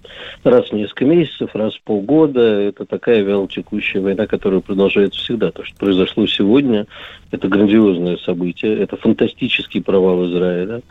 раз 0.43 0.71
в 0.71 0.73
несколько 0.73 1.05
месяцев, 1.05 1.51
раз 1.55 1.75
в 1.75 1.83
полгода. 1.83 2.41
Это 2.41 2.85
такая 2.85 3.23
вялотекущая 3.23 4.03
война, 4.03 4.27
которая 4.27 4.61
продолжается 4.61 5.21
всегда. 5.21 5.53
То, 5.53 5.65
что 5.65 5.77
произошло 5.77 6.27
сегодня, 6.37 6.87
это 7.31 7.49
грандиозное 7.49 8.17
событие, 8.19 8.79
это 8.79 8.97
фантастический 8.97 9.83
провал 9.83 10.27
Израиля. 10.27 10.83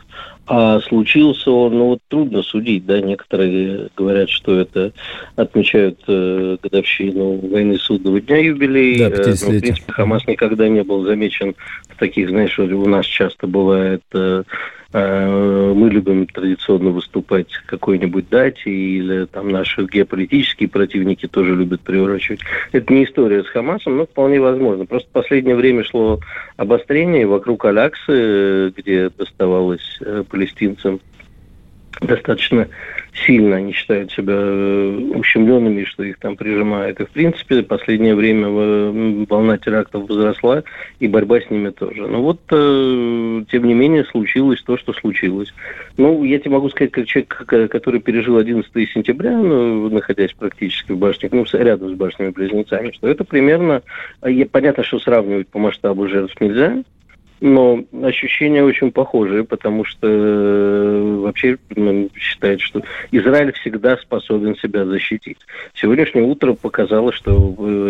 А 0.46 0.80
случился 0.80 1.50
он, 1.50 1.78
ну 1.78 1.86
вот 1.86 2.00
трудно 2.08 2.42
судить, 2.42 2.84
да, 2.84 3.00
некоторые 3.00 3.88
говорят, 3.96 4.28
что 4.28 4.58
это 4.58 4.92
отмечают 5.36 6.00
э, 6.08 6.56
годовщину 6.60 7.34
войны 7.48 7.78
судного 7.78 8.20
дня 8.20 8.38
юбилей. 8.38 8.98
Да, 8.98 9.08
э, 9.08 9.34
ну, 9.40 9.58
в 9.58 9.60
принципе, 9.60 9.92
Хамас 9.92 10.26
никогда 10.26 10.68
не 10.68 10.82
был 10.82 11.04
замечен 11.04 11.54
в 11.88 11.96
таких, 11.96 12.30
знаешь, 12.30 12.58
у 12.58 12.88
нас 12.88 13.06
часто 13.06 13.46
бывает 13.46 14.02
э, 14.14 14.42
мы 14.92 15.88
любим 15.90 16.26
традиционно 16.26 16.90
выступать 16.90 17.48
какой-нибудь 17.66 18.28
дате, 18.28 18.70
или 18.70 19.24
там 19.26 19.48
наши 19.50 19.84
геополитические 19.84 20.68
противники 20.68 21.26
тоже 21.26 21.54
любят 21.54 21.80
приурочивать. 21.80 22.40
Это 22.72 22.92
не 22.92 23.04
история 23.04 23.42
с 23.42 23.48
Хамасом, 23.48 23.96
но 23.96 24.06
вполне 24.06 24.40
возможно. 24.40 24.84
Просто 24.84 25.08
в 25.08 25.12
последнее 25.12 25.56
время 25.56 25.84
шло 25.84 26.20
обострение 26.56 27.26
вокруг 27.26 27.64
Аляксы, 27.64 28.72
где 28.76 29.10
доставалось 29.10 29.98
э, 30.00 30.24
палестинцам 30.28 31.00
достаточно 32.02 32.68
сильно 33.26 33.56
они 33.56 33.72
считают 33.72 34.10
себя 34.12 34.34
э, 34.36 35.10
ущемленными, 35.14 35.84
что 35.84 36.02
их 36.02 36.18
там 36.18 36.36
прижимают. 36.36 37.00
И, 37.00 37.04
в 37.04 37.10
принципе, 37.10 37.62
в 37.62 37.66
последнее 37.66 38.14
время 38.14 38.48
волна 38.48 39.58
терактов 39.58 40.08
возросла, 40.08 40.62
и 40.98 41.08
борьба 41.08 41.40
с 41.40 41.50
ними 41.50 41.70
тоже. 41.70 42.06
Но 42.06 42.22
вот, 42.22 42.40
э, 42.50 43.44
тем 43.50 43.64
не 43.64 43.74
менее, 43.74 44.04
случилось 44.04 44.62
то, 44.62 44.76
что 44.76 44.92
случилось. 44.92 45.52
Ну, 45.96 46.24
я 46.24 46.38
тебе 46.38 46.52
могу 46.52 46.70
сказать, 46.70 46.92
как 46.92 47.06
человек, 47.06 47.44
который 47.70 48.00
пережил 48.00 48.38
11 48.38 48.72
сентября, 48.90 49.36
ну, 49.36 49.88
находясь 49.90 50.32
практически 50.32 50.92
в 50.92 50.98
башне, 50.98 51.28
ну, 51.32 51.44
рядом 51.52 51.90
с 51.90 51.92
башнями-близнецами, 51.92 52.92
что 52.92 53.08
это 53.08 53.24
примерно... 53.24 53.82
Понятно, 54.50 54.84
что 54.84 54.98
сравнивать 54.98 55.48
по 55.48 55.58
масштабу 55.58 56.08
жертв 56.08 56.40
нельзя, 56.40 56.82
но 57.42 57.82
ощущения 58.02 58.62
очень 58.62 58.92
похожие, 58.92 59.42
потому 59.42 59.84
что 59.84 60.06
э, 60.06 61.18
вообще 61.20 61.58
считает, 62.16 62.60
что 62.60 62.82
Израиль 63.10 63.52
всегда 63.52 63.96
способен 63.96 64.56
себя 64.56 64.86
защитить. 64.86 65.38
Сегодняшнее 65.74 66.24
утро 66.24 66.54
показало, 66.54 67.12
что 67.12 67.32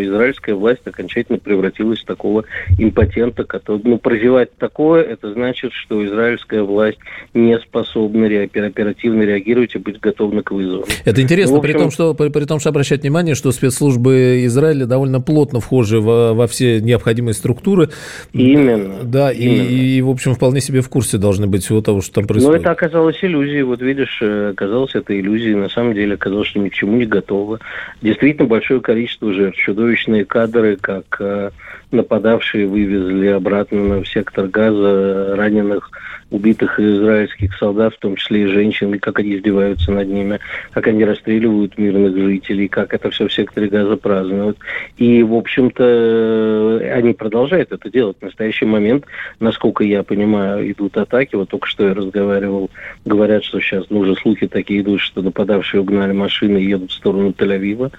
израильская 0.03 0.55
власть 0.55 0.81
окончательно 0.87 1.39
превратилась 1.39 2.01
в 2.01 2.07
такого 2.07 2.45
импотента, 2.79 3.45
который, 3.45 3.83
ну, 3.85 3.99
прозевать 3.99 4.57
такое, 4.57 5.03
это 5.03 5.33
значит, 5.35 5.73
что 5.75 6.05
израильская 6.05 6.63
власть 6.63 6.99
не 7.35 7.59
способна 7.59 8.27
оперативно 8.27 9.23
реагировать 9.23 9.75
и 9.75 9.79
быть 9.79 10.01
готова 10.01 10.41
к 10.41 10.51
вызову. 10.51 10.87
Это 11.05 11.21
интересно, 11.21 11.57
ну, 11.57 11.59
общем... 11.59 11.73
при, 11.73 11.79
том, 11.79 11.91
что, 11.91 12.15
при, 12.15 12.31
при 12.31 12.45
том, 12.47 12.59
что 12.59 12.71
обращать 12.71 13.03
внимание, 13.03 13.35
что 13.35 13.53
спецслужбы 13.53 14.45
Израиля 14.47 14.87
довольно 14.87 15.21
плотно 15.21 15.61
вхожи 15.61 16.01
во, 16.01 16.33
во 16.33 16.47
все 16.47 16.81
необходимые 16.81 17.35
структуры. 17.35 17.91
Именно. 18.33 19.03
Да, 19.03 19.31
и, 19.43 19.99
и, 19.99 20.03
в 20.03 20.09
общем, 20.09 20.35
вполне 20.35 20.61
себе 20.61 20.81
в 20.81 20.89
курсе 20.89 21.19
должны 21.19 21.47
быть 21.47 21.65
всего 21.65 21.81
того, 21.81 22.01
что 22.01 22.15
там 22.15 22.27
происходит. 22.27 22.57
Но 22.57 22.61
это 22.61 22.71
оказалось 22.71 23.19
иллюзией. 23.23 23.63
Вот 23.63 23.81
видишь, 23.81 24.19
э, 24.23 24.51
оказалось 24.51 24.95
это 24.95 25.19
иллюзией. 25.19 25.55
На 25.55 25.69
самом 25.69 25.95
деле 25.95 26.15
оказалось, 26.15 26.49
что 26.49 26.61
ни 26.61 26.69
к 26.69 26.75
чему 26.75 26.97
не 26.97 27.07
готово. 27.07 27.61
Действительно 28.01 28.49
большое 28.49 28.81
количество 28.81 29.33
жертв. 29.33 29.59
Чудовищные 29.59 30.25
кадры, 30.25 30.77
как 30.77 31.17
э, 31.21 31.51
нападавшие 31.91 32.67
вывезли 32.67 33.29
обратно 33.29 34.03
в 34.03 34.09
сектор 34.09 34.47
газа 34.49 35.35
раненых 35.37 35.91
убитых 36.33 36.81
израильских 36.81 37.55
солдат, 37.57 37.95
в 37.95 37.99
том 37.99 38.17
числе 38.17 38.45
и 38.45 38.47
женщин, 38.47 38.95
и 38.95 38.99
как 38.99 39.19
они 39.19 39.37
издеваются 39.37 39.93
над 39.93 40.09
ними, 40.09 40.41
как 40.73 40.87
они 40.87 41.05
расстреливают 41.05 41.79
мирных 41.79 42.17
жителей, 42.17 42.69
как 42.69 42.95
это 42.95 43.11
все 43.11 43.29
в 43.29 43.33
секторе 43.33 43.69
газа 43.69 43.97
празднуют. 43.97 44.59
И, 44.97 45.23
в 45.23 45.35
общем-то, 45.35 46.81
они 46.95 47.13
продолжают 47.13 47.73
это 47.73 47.91
делать. 47.91 48.17
В 48.21 48.25
настоящий 48.25 48.65
момент, 48.65 49.05
насколько 49.41 49.85
я 49.85 50.03
понимаю, 50.03 50.71
идут 50.71 50.97
атаки. 50.97 51.35
Вот 51.35 51.49
только 51.49 51.67
что 51.67 51.87
я 51.87 51.95
разговаривал, 51.95 52.71
говорят, 53.05 53.45
что 53.45 53.61
сейчас, 53.61 53.87
ну, 53.91 54.01
уже 54.01 54.15
слухи 54.17 54.47
такие 54.47 54.81
идут, 54.81 55.01
что 55.01 55.23
нападавшие 55.23 55.81
угнали 55.81 56.13
машины 56.13 56.59
и 56.59 56.69
едут 56.69 56.91
в 56.91 56.95
сторону 56.95 57.31
Тель-Авива. 57.31 57.93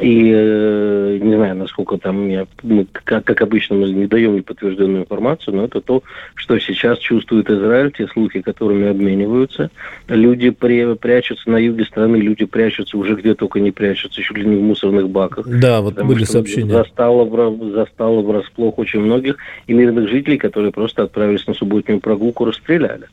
И 0.00 0.32
э, 0.32 1.18
не 1.20 1.34
знаю, 1.34 1.56
насколько 1.56 1.98
там 1.98 2.28
я, 2.28 2.46
мы, 2.62 2.86
как, 2.92 3.24
как 3.24 3.42
обычно, 3.42 3.76
мы 3.76 3.90
не 3.90 4.06
даем 4.06 4.36
неподтвержденную 4.36 5.02
информацию, 5.02 5.56
но 5.56 5.64
это 5.64 5.80
то, 5.80 6.02
что 6.34 6.58
сейчас 6.58 6.98
чувствует 6.98 7.50
Израиль, 7.50 7.92
те 7.92 8.06
слухи, 8.06 8.40
которыми 8.40 8.88
обмениваются. 8.88 9.70
Люди 10.06 10.50
при, 10.50 10.94
прячутся 10.94 11.50
на 11.50 11.56
юге 11.56 11.84
страны, 11.84 12.16
люди 12.16 12.44
прячутся 12.44 12.96
уже 12.96 13.14
где 13.14 13.34
только 13.34 13.60
не 13.60 13.72
прячутся, 13.72 14.22
чуть 14.22 14.36
ли 14.36 14.46
не 14.46 14.56
в 14.56 14.62
мусорных 14.62 15.08
баках. 15.08 15.46
Да, 15.48 15.80
вот 15.80 16.02
были 16.02 16.24
сообщения. 16.24 16.72
Застало, 16.72 17.28
застало 17.72 18.22
врасплох 18.22 18.78
очень 18.78 19.00
многих 19.00 19.36
и 19.66 19.72
мирных 19.72 20.08
жителей, 20.08 20.38
которые 20.38 20.70
просто 20.70 21.02
отправились 21.02 21.46
на 21.46 21.54
субботнюю 21.54 22.00
прогулку, 22.00 22.44
расстреляли. 22.44 23.06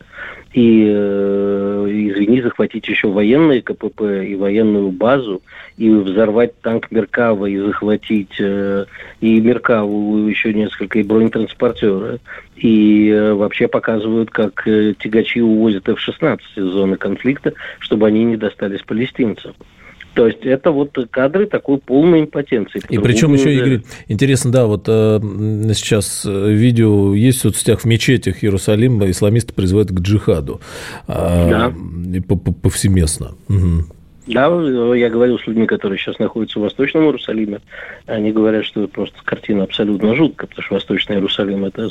И, 0.56 0.88
э, 0.88 1.86
извини, 1.89 2.41
захватить 2.41 2.88
еще 2.88 3.10
военные 3.10 3.62
КПП 3.62 4.24
и 4.26 4.36
военную 4.36 4.89
базу, 4.89 5.41
и 5.78 5.89
взорвать 5.89 6.58
танк 6.62 6.91
Меркава, 6.91 7.48
и 7.48 7.58
захватить 7.58 8.39
э, 8.39 8.86
и 9.20 9.41
Меркаву 9.41 10.30
еще 10.30 10.54
несколько, 10.54 11.00
и 11.00 11.04
бронетранспортеры. 11.04 12.20
И 12.56 13.10
э, 13.10 13.34
вообще 13.34 13.68
показывают, 13.68 14.30
как 14.30 14.63
тягачи 14.63 15.41
увозят 15.41 15.89
F-16 15.89 16.39
из 16.56 16.63
зоны 16.63 16.96
конфликта, 16.96 17.52
чтобы 17.80 18.08
они 18.08 18.24
не 18.24 18.38
достались 18.38 18.82
палестинцам. 18.82 19.56
То 20.15 20.28
есть 20.28 20.43
это 20.43 20.71
вот 20.71 20.97
кадры 21.12 21.45
такой 21.45 21.78
полной 21.78 22.21
импотенции. 22.21 22.82
И 22.89 22.97
причем 22.97 23.34
еще, 23.34 23.54
Игорь, 23.54 23.82
интересно, 24.08 24.49
да, 24.51 24.65
вот 24.65 24.86
э, 24.88 25.19
сейчас 25.73 26.25
э, 26.25 26.51
видео 26.54 27.13
есть 27.13 27.39
в 27.39 27.41
соцсетях 27.41 27.82
в 27.82 27.86
мечетях 27.86 28.41
Иерусалима, 28.41 29.12
исламисты 29.12 29.54
призывают 29.54 29.89
к 29.89 29.99
джихаду 29.99 30.62
э, 31.08 31.13
да. 31.13 31.73
повсеместно. 32.62 33.34
Угу. 33.49 33.84
Да, 34.28 34.47
я 34.95 35.10
говорил 35.10 35.38
с 35.38 35.45
людьми, 35.45 35.67
которые 35.67 35.99
сейчас 35.99 36.17
находятся 36.17 36.60
в 36.60 36.63
Восточном 36.63 37.04
Иерусалиме. 37.04 37.60
Они 38.08 38.32
говорят, 38.32 38.63
что 38.63 38.88
просто 38.88 39.17
картина 39.23 39.63
абсолютно 39.63 40.15
жуткая, 40.15 40.47
потому 40.47 40.63
что 40.63 40.75
Восточный 40.75 41.17
Иерусалим– 41.17 41.65
это 41.65 41.89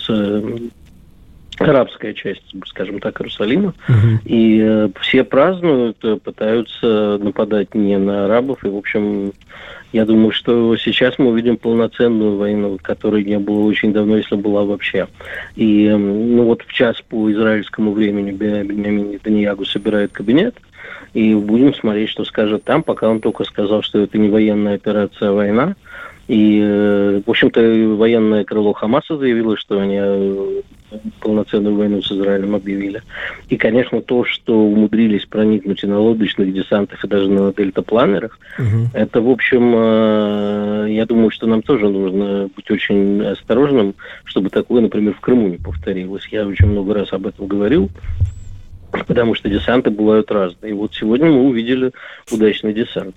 арабская 1.59 2.15
часть, 2.15 2.43
скажем 2.67 3.01
так, 3.01 3.21
Иерусалима. 3.21 3.75
Угу. 3.89 4.21
И 4.25 4.61
э, 4.63 4.89
все 5.01 5.25
празднуют, 5.25 5.99
э, 6.03 6.17
пытаются 6.17 7.19
нападать 7.21 7.75
не 7.75 7.99
на 7.99 8.27
арабов. 8.27 8.65
И, 8.65 8.69
в 8.69 8.77
общем, 8.77 9.33
я 9.93 10.05
думаю, 10.05 10.33
что 10.33 10.77
сейчас 10.77 11.19
мы 11.19 11.29
увидим 11.29 11.57
полноценную 11.57 12.37
войну, 12.37 12.79
которой 12.83 13.25
не 13.25 13.39
было 13.39 13.61
очень 13.61 13.93
давно, 13.93 14.17
если 14.17 14.35
была 14.35 14.65
вообще. 14.65 15.07
И 15.55 15.89
ну 15.89 16.43
вот 16.45 16.63
в 16.63 16.73
час 16.73 17.01
по 17.09 17.31
израильскому 17.31 17.93
времени 17.93 18.33
Бенямин 18.33 19.13
Нетаньягу 19.13 19.65
собирает 19.65 20.13
кабинет, 20.13 20.57
и 21.13 21.33
будем 21.35 21.75
смотреть, 21.75 22.11
что 22.11 22.25
скажет 22.25 22.65
там, 22.65 22.83
пока 22.83 23.09
он 23.09 23.21
только 23.21 23.45
сказал, 23.45 23.83
что 23.83 24.01
это 24.01 24.19
не 24.19 24.29
военная 24.29 24.75
операция, 24.75 25.31
а 25.31 25.33
война. 25.33 25.77
И, 26.27 26.61
э, 26.63 27.21
в 27.25 27.31
общем-то, 27.31 27.61
военное 27.97 28.45
крыло 28.45 28.73
Хамаса 28.73 29.17
заявило, 29.19 29.57
что 29.59 29.79
они 29.79 29.99
э, 30.01 30.63
полноценную 31.21 31.77
войну 31.77 32.01
с 32.01 32.11
Израилем 32.11 32.55
объявили. 32.55 33.03
И, 33.51 33.57
конечно, 33.57 34.01
то, 34.01 34.25
что 34.25 34.59
умудрились 34.59 35.27
проникнуть 35.27 35.83
и 35.83 35.87
на 35.87 36.01
лодочных 36.01 36.53
десантах, 36.53 37.05
и 37.05 37.09
даже 37.09 37.29
на 37.29 37.53
дельтапланерах, 37.53 38.39
угу. 38.59 38.89
это, 38.95 39.21
в 39.21 39.29
общем, 39.29 39.75
э, 39.77 40.87
я 40.91 41.05
думаю, 41.05 41.31
что 41.31 41.47
нам 41.47 41.61
тоже 41.61 41.89
нужно 41.89 42.49
быть 42.57 42.71
очень 42.71 43.23
осторожным, 43.23 43.95
чтобы 44.25 44.49
такое, 44.49 44.81
например, 44.81 45.15
в 45.15 45.21
Крыму 45.21 45.49
не 45.49 45.59
повторилось. 45.59 46.27
Я 46.31 46.47
очень 46.47 46.67
много 46.67 46.95
раз 46.95 47.13
об 47.13 47.27
этом 47.27 47.47
говорил 47.47 47.91
потому 49.09 49.35
что 49.35 49.49
десанты 49.49 49.91
бывают 49.91 50.31
разные. 50.31 50.71
И 50.71 50.73
вот 50.73 50.95
сегодня 50.95 51.29
мы 51.29 51.43
увидели 51.43 51.91
удачный 52.31 52.73
десант. 52.73 53.17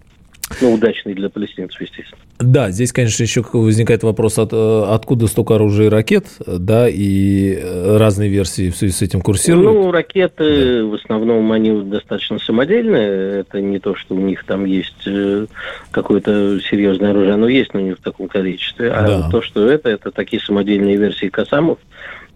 Ну, 0.62 0.74
удачный 0.74 1.14
для 1.14 1.30
палестинцев, 1.30 1.80
естественно. 1.82 2.22
Да, 2.40 2.72
здесь, 2.72 2.94
конечно, 2.94 3.24
еще 3.24 3.44
возникает 3.52 4.04
вопрос, 4.04 4.38
от, 4.40 4.54
э, 4.54 4.84
откуда 4.90 5.28
столько 5.28 5.56
оружия 5.56 5.88
и 5.88 5.90
ракет, 5.90 6.28
да, 6.46 6.88
и 6.88 7.56
э, 7.56 7.98
разные 7.98 8.30
версии 8.30 8.70
в 8.70 8.76
связи 8.76 8.94
с 8.94 9.02
этим 9.02 9.22
курсируют. 9.22 9.66
Ну, 9.66 9.92
ракеты, 9.92 10.82
да. 10.82 10.86
в 10.86 10.94
основном, 10.94 11.52
они 11.52 11.84
достаточно 11.84 12.40
самодельные. 12.40 13.42
Это 13.42 13.60
не 13.60 13.80
то, 13.80 13.96
что 13.96 14.16
у 14.16 14.20
них 14.20 14.46
там 14.46 14.66
есть 14.66 15.06
э, 15.06 15.48
какое-то 15.92 16.60
серьезное 16.62 17.12
оружие, 17.12 17.34
оно 17.34 17.48
есть, 17.50 17.74
но 17.74 17.82
не 17.82 17.94
в 17.94 18.00
таком 18.00 18.28
количестве. 18.28 18.92
А 18.92 19.06
да. 19.06 19.30
то, 19.30 19.42
что 19.42 19.68
это, 19.68 19.90
это 19.90 20.12
такие 20.12 20.42
самодельные 20.42 20.96
версии 20.96 21.28
Касамов, 21.28 21.80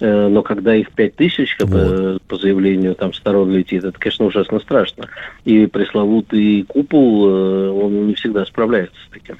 но 0.01 0.41
когда 0.41 0.75
их 0.75 0.91
пять 0.91 1.15
тысяч, 1.15 1.55
как 1.55 1.69
вот. 1.69 2.21
по 2.23 2.35
заявлению 2.35 2.95
там 2.95 3.13
сторон 3.13 3.51
летит, 3.51 3.83
это, 3.83 3.97
конечно, 3.97 4.25
ужасно 4.25 4.59
страшно. 4.59 5.09
И 5.45 5.67
пресловутый 5.67 6.63
купол, 6.67 7.29
э, 7.29 7.69
он 7.69 8.07
не 8.07 8.15
всегда 8.15 8.45
справляется 8.45 8.95
с 9.07 9.13
таким. 9.13 9.37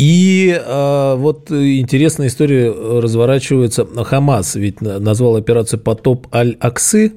И 0.00 0.58
э, 0.58 1.14
вот 1.18 1.50
интересная 1.50 2.28
история 2.28 2.70
разворачивается. 2.70 3.84
Хамас 3.84 4.54
ведь 4.54 4.80
назвал 4.80 5.36
операцию 5.36 5.78
«Потоп 5.78 6.26
Аль-Аксы». 6.34 7.12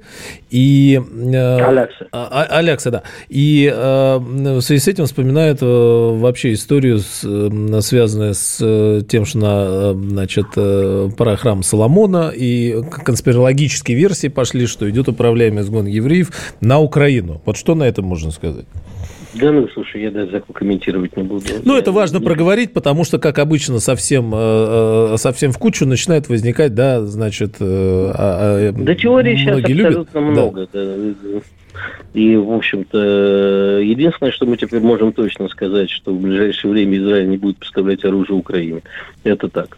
И, 0.50 1.02
э, 1.02 1.66
Алякса. 1.66 2.08
А, 2.12 2.28
а, 2.30 2.58
Алякса, 2.58 2.92
да. 2.92 3.04
И 3.30 3.72
э, 3.74 4.18
в 4.20 4.62
связи 4.62 4.82
с 4.82 4.88
этим 4.90 5.06
вспоминают 5.06 5.60
э, 5.62 5.66
вообще 5.66 6.54
историю, 6.54 7.00
с, 7.00 7.22
э, 7.24 7.82
связанную 7.82 8.34
с 8.34 8.58
э, 8.62 9.02
тем, 9.08 9.26
что 9.26 9.38
на 9.38 9.66
э, 9.66 9.94
значит, 10.10 10.48
э, 10.58 11.10
пора 11.18 11.38
храм 11.38 11.64
Соломона, 11.64 12.34
и 12.36 12.84
конспирологические 13.06 13.98
версии 13.98 14.28
пошли, 14.28 14.68
что 14.68 14.90
идет 14.90 15.08
управляемый 15.08 15.64
сгон 15.64 15.86
евреев 15.86 16.32
на 16.60 16.80
Украину. 16.80 17.42
Вот 17.46 17.56
что 17.56 17.76
на 17.76 17.84
это 17.84 18.02
можно 18.02 18.32
сказать? 18.32 18.66
Да, 19.34 19.52
ну, 19.52 19.68
слушай, 19.74 20.02
я 20.02 20.12
даже 20.12 20.44
комментировать 20.54 21.18
не 21.18 21.24
буду. 21.24 21.46
Ну, 21.64 21.76
это 21.76 21.92
важно 21.92 22.22
проговорить, 22.22 22.74
потому 22.74 23.04
что, 23.04 23.20
как 23.20 23.40
обычно, 23.40 23.80
совсем, 23.80 24.32
э, 24.34 25.14
э, 25.14 25.18
совсем 25.18 25.52
в 25.52 25.58
кучу 25.58 25.86
начинает 25.86 26.30
возникать, 26.30 26.76
да, 26.76 27.02
значит... 27.02 27.56
Э, 27.60 28.12
а, 28.14 28.72
да 28.72 28.96
теории 28.96 29.36
сейчас 29.36 29.60
абсолютно 29.60 30.20
любят. 30.20 30.32
много. 30.32 30.68
Да. 30.72 30.96
И, 32.14 32.36
в 32.36 32.52
общем-то, 32.52 33.80
единственное, 33.82 34.32
что 34.32 34.46
мы 34.46 34.58
теперь 34.58 34.82
можем 34.82 35.12
точно 35.12 35.50
сказать, 35.50 35.90
что 35.90 36.14
в 36.14 36.22
ближайшее 36.22 36.72
время 36.72 36.98
Израиль 37.00 37.30
не 37.30 37.38
будет 37.38 37.58
поставлять 37.58 38.06
оружие 38.06 38.38
Украине. 38.38 38.82
Это 39.24 39.50
так. 39.50 39.78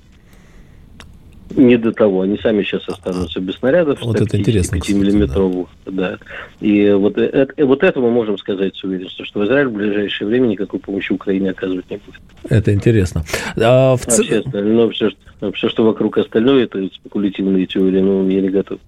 Не 1.56 1.78
до 1.78 1.92
того. 1.92 2.22
Они 2.22 2.38
сами 2.38 2.64
сейчас 2.64 2.88
останутся 2.88 3.40
без 3.40 3.56
снарядов. 3.56 4.02
Вот 4.02 4.20
это 4.20 4.38
интересно. 4.38 4.76
5-миллиметровых. 4.76 5.68
Да. 5.86 6.18
И 6.60 6.92
вот, 6.92 7.18
это, 7.18 7.54
э, 7.56 7.64
вот 7.64 7.84
это 7.84 8.00
мы 8.00 8.12
можем 8.12 8.38
сказать 8.38 8.76
с 8.76 8.84
уверенностью, 8.84 9.26
что 9.26 9.40
в 9.40 9.46
Израиль 9.46 9.68
в 9.68 9.74
ближайшее 9.74 10.28
время 10.28 10.48
никакой 10.48 10.80
помощи 10.80 11.12
Украине 11.12 11.52
оказывать 11.52 11.90
не 11.90 11.98
будет. 11.98 12.22
Это 12.50 12.74
интересно. 12.74 13.24
А, 13.58 13.96
в... 13.96 14.08
а 14.08 14.12
все 14.12 14.40
остальное, 14.40 14.90
все, 14.90 15.12
все, 15.54 15.70
что 15.70 15.86
вокруг 15.86 16.18
остальное, 16.18 16.66
это 16.66 16.86
спекулятивные 16.94 17.66
теории, 17.66 18.02
но 18.02 18.30
я 18.30 18.42
не 18.42 18.50
готов. 18.50 18.80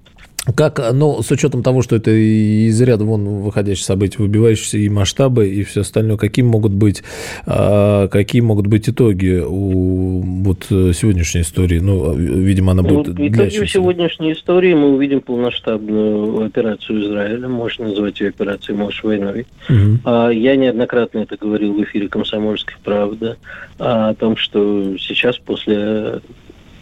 Как, 0.56 0.80
ну, 0.94 1.22
с 1.22 1.32
учетом 1.32 1.64
того, 1.64 1.82
что 1.82 1.96
это 1.96 2.12
из 2.12 2.80
ряда 2.82 3.04
вон 3.04 3.26
выходящие 3.42 3.86
события, 3.86 4.20
выбивающиеся 4.20 4.78
и 4.78 4.90
масштабы, 4.90 5.50
и 5.50 5.64
все 5.64 5.82
остальное, 5.82 6.18
какие 6.18 6.44
могут 6.44 6.74
быть, 6.74 7.04
а, 7.46 8.08
какие 8.08 8.42
могут 8.42 8.68
быть 8.68 8.90
итоги 8.90 9.42
у 9.46 10.22
вот 10.22 10.66
сегодняшней 10.70 11.42
истории? 11.42 11.80
Ну, 11.80 12.14
видимо, 12.14 12.72
она 12.72 12.84
будет 12.84 13.18
ну, 13.18 13.28
Итоги 13.28 13.66
сегодняшней 13.66 14.34
истории 14.34 14.74
мы 14.74 14.94
увидим 14.94 15.22
полномасштабную 15.22 16.46
операцию 16.46 17.04
Израиля, 17.06 17.48
можно 17.48 17.88
назвать 17.88 18.20
ее 18.20 18.30
операцией 18.30 18.78
«Мош 18.78 19.04
войной». 19.04 19.46
Угу. 19.70 20.32
Я 20.32 20.56
неоднократно 20.56 21.20
это 21.20 21.38
говорил 21.38 21.74
в 21.74 21.84
эфире 21.84 22.08
«Комсомольской 22.08 22.76
правды», 22.84 23.36
о 23.80 24.14
том, 24.16 24.38
что 24.38 24.98
сейчас 24.98 25.38
после 25.38 26.22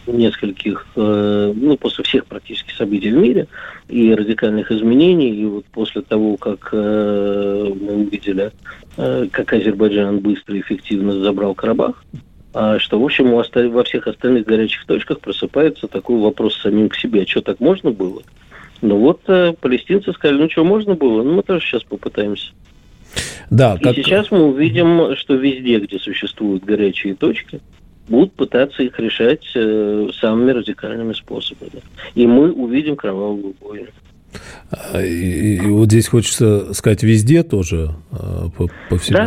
нескольких, 0.06 0.86
э, 0.96 1.52
ну, 1.54 1.76
после 1.76 2.04
всех 2.04 2.26
практически 2.26 2.72
событий 2.74 3.10
в 3.10 3.16
мире 3.16 3.46
и 3.88 4.14
радикальных 4.14 4.70
изменений, 4.70 5.30
и 5.30 5.44
вот 5.44 5.64
после 5.66 6.02
того, 6.02 6.36
как 6.36 6.70
э, 6.72 7.72
мы 7.80 7.94
увидели, 8.04 8.50
э, 8.96 9.26
как 9.30 9.52
Азербайджан 9.52 10.20
быстро 10.20 10.56
и 10.56 10.60
эффективно 10.60 11.12
забрал 11.20 11.54
Карабах, 11.54 12.04
а 12.54 12.78
что, 12.78 13.00
в 13.00 13.04
общем, 13.04 13.32
во 13.32 13.84
всех 13.84 14.06
остальных 14.06 14.46
горячих 14.46 14.86
точках 14.86 15.20
просыпается 15.20 15.88
такой 15.88 16.18
вопрос 16.18 16.56
самим 16.56 16.88
к 16.88 16.96
себе, 16.96 17.22
а 17.22 17.26
что 17.26 17.42
так 17.42 17.60
можно 17.60 17.90
было? 17.90 18.22
Ну 18.82 18.98
вот 18.98 19.22
палестинцы 19.60 20.12
сказали, 20.12 20.38
ну 20.38 20.50
что 20.50 20.64
можно 20.64 20.94
было, 20.94 21.22
ну 21.22 21.34
мы 21.34 21.42
тоже 21.42 21.64
сейчас 21.64 21.82
попытаемся. 21.82 22.52
Да, 23.50 23.78
как... 23.80 23.96
И 23.96 24.02
сейчас 24.02 24.30
мы 24.30 24.44
увидим, 24.44 25.16
что 25.16 25.34
везде, 25.34 25.78
где 25.78 25.98
существуют 25.98 26.64
горячие 26.64 27.14
точки, 27.14 27.60
будут 28.08 28.32
пытаться 28.32 28.82
их 28.82 28.98
решать 28.98 29.44
э, 29.54 30.08
самыми 30.20 30.52
радикальными 30.52 31.12
способами. 31.12 31.82
И 32.14 32.26
мы 32.26 32.52
увидим 32.52 32.96
кровавую 32.96 33.54
бойню. 33.60 33.88
А, 34.70 35.02
и, 35.02 35.56
и 35.56 35.60
вот 35.60 35.86
здесь 35.86 36.08
хочется 36.08 36.72
сказать 36.74 37.02
везде 37.02 37.42
тоже 37.42 37.90
а, 38.12 38.48
по, 38.50 38.68
по 38.90 38.98
всему. 38.98 39.18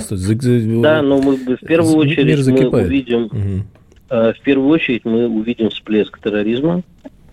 Да? 0.82 0.98
да, 0.98 1.02
но 1.02 1.22
мы 1.22 1.36
в 1.36 1.60
первую 1.60 1.96
очередь 1.98 2.48
мы 2.48 2.70
увидим, 2.70 3.24
угу. 3.24 3.66
в 4.10 4.40
первую 4.44 4.70
очередь 4.70 5.06
мы 5.06 5.28
увидим 5.28 5.70
всплеск 5.70 6.20
терроризма, 6.22 6.84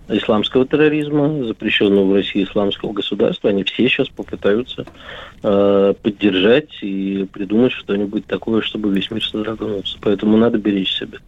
исламского 0.09 0.65
терроризма, 0.65 1.43
запрещенного 1.45 2.05
в 2.05 2.13
России 2.13 2.43
исламского 2.43 2.93
государства. 2.93 3.49
Они 3.49 3.63
все 3.63 3.87
сейчас 3.87 4.09
попытаются 4.09 4.85
э, 5.43 5.93
поддержать 6.01 6.69
и 6.81 7.27
придумать 7.31 7.73
что-нибудь 7.73 8.25
такое, 8.25 8.61
чтобы 8.61 8.93
весь 8.93 9.11
мир 9.11 9.23
содрогнулся. 9.23 9.97
Поэтому 10.01 10.37
надо 10.37 10.57
беречь 10.57 10.97
себя. 10.97 11.19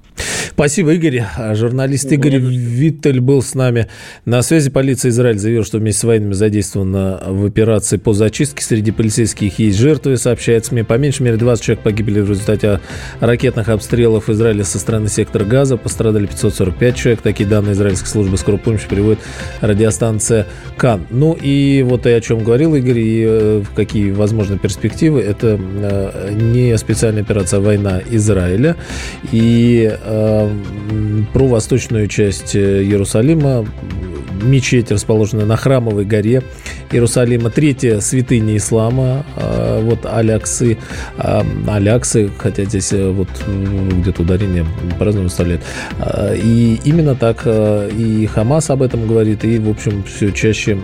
Спасибо, 0.60 0.92
Игорь. 0.92 1.24
Журналист 1.54 2.12
Игорь 2.12 2.36
Виттель 2.36 3.22
был 3.22 3.42
с 3.42 3.56
нами 3.56 3.88
на 4.26 4.42
связи. 4.42 4.70
Полиция 4.70 5.08
Израиля 5.08 5.38
заявила, 5.38 5.64
что 5.64 5.78
вместе 5.78 6.02
с 6.02 6.04
военными 6.04 6.34
задействована 6.34 7.24
в 7.28 7.46
операции 7.46 7.96
по 7.96 8.12
зачистке. 8.12 8.62
Среди 8.62 8.92
полицейских 8.92 9.58
есть 9.58 9.80
жертвы, 9.80 10.18
сообщает 10.18 10.66
СМИ. 10.66 10.84
По 10.84 10.98
меньшей 10.98 11.22
мере 11.22 11.38
20 11.38 11.64
человек 11.64 11.84
погибли 11.86 12.20
в 12.20 12.30
результате 12.30 12.82
ракетных 13.22 13.70
обстрелов 13.70 14.30
Израиля 14.30 14.66
со 14.66 14.80
стороны 14.80 15.08
сектора 15.08 15.46
Газа. 15.46 15.78
Пострадали 15.78 16.26
545 16.26 16.96
человек. 16.98 17.22
Такие 17.22 17.48
данные 17.48 17.72
израильской 17.72 18.10
службы 18.10 18.38
скорой 18.38 18.60
помощи 18.60 18.86
приводит 18.90 19.20
радиостанция 19.62 20.46
КАН. 20.76 21.08
Ну 21.10 21.38
и 21.40 21.86
вот 21.88 22.06
и 22.06 22.10
о 22.10 22.20
чем 22.20 22.44
говорил 22.44 22.76
Игорь, 22.76 23.00
и 23.00 23.26
э, 23.26 23.64
какие 23.78 24.12
возможны 24.12 24.58
перспективы. 24.58 25.22
Это 25.22 25.58
э, 25.58 26.34
не 26.34 26.78
специальная 26.78 27.22
операция, 27.22 27.60
а 27.60 27.62
война 27.62 28.02
Израиля. 28.12 28.76
И 29.32 29.90
э, 30.04 30.49
про 31.34 31.48
восточную 31.48 32.08
часть 32.08 32.56
Иерусалима 32.56 33.66
мечеть, 34.42 34.90
расположенная 34.90 35.46
на 35.46 35.58
Храмовой 35.58 36.06
горе 36.06 36.44
Иерусалима. 36.92 37.50
Третья 37.50 38.00
святыня 38.00 38.56
ислама, 38.56 39.26
вот 39.82 40.06
Аляксы, 40.06 40.78
Аляксы, 41.18 42.32
хотя 42.38 42.64
здесь 42.64 42.94
вот 42.94 43.28
где-то 43.46 44.22
ударение 44.22 44.66
по-разному 44.98 45.26
выставляют. 45.26 45.62
И 46.36 46.80
именно 46.86 47.16
так 47.16 47.46
и 47.46 48.30
Хамас 48.34 48.70
об 48.70 48.82
этом 48.82 49.08
говорит, 49.08 49.44
и, 49.44 49.60
в 49.60 49.70
общем, 49.70 50.04
все 50.04 50.32
чаще 50.32 50.80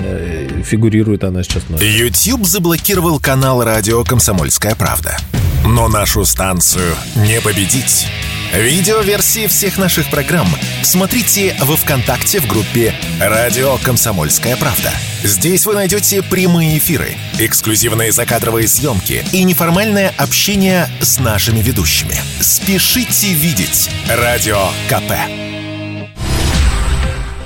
э, 0.00 0.62
фигурирует 0.64 1.22
она 1.22 1.42
сейчас. 1.42 1.62
YouTube 1.80 2.46
заблокировал 2.46 3.20
канал 3.20 3.62
радио 3.62 4.02
«Комсомольская 4.02 4.74
правда». 4.74 5.16
Но 5.64 5.88
нашу 5.88 6.24
станцию 6.24 6.94
не 7.16 7.40
победить. 7.40 8.08
Видеоверсии 8.52 9.46
всех 9.46 9.76
наших 9.76 10.10
программ 10.10 10.48
смотрите 10.82 11.54
во 11.60 11.76
ВКонтакте 11.76 12.40
в 12.40 12.46
группе 12.46 12.94
«Радио 13.20 13.76
Комсомольская 13.84 14.56
правда». 14.56 14.90
Здесь 15.22 15.66
вы 15.66 15.74
найдете 15.74 16.22
прямые 16.22 16.78
эфиры, 16.78 17.10
эксклюзивные 17.38 18.10
закадровые 18.10 18.66
съемки 18.66 19.22
и 19.32 19.44
неформальное 19.44 20.14
общение 20.16 20.88
с 21.00 21.20
нашими 21.20 21.60
ведущими. 21.60 22.14
Спешите 22.40 23.34
видеть 23.34 23.90
«Радио 24.08 24.58
КП». 24.88 25.12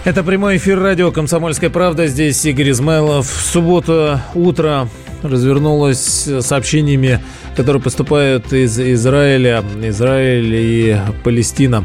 Это 0.04 0.22
прямой 0.22 0.58
эфир 0.58 0.78
радио 0.80 1.10
«Комсомольская 1.10 1.70
правда». 1.70 2.06
Здесь 2.06 2.44
Игорь 2.44 2.70
Измайлов. 2.70 3.28
В 3.28 3.44
субботу 3.44 4.20
утро 4.34 4.88
развернулось 5.22 6.28
сообщениями, 6.40 7.20
которые 7.56 7.82
поступают 7.82 8.52
из 8.52 8.78
Израиля, 8.78 9.64
Израиль 9.82 10.54
и 10.54 10.96
Палестина. 11.24 11.84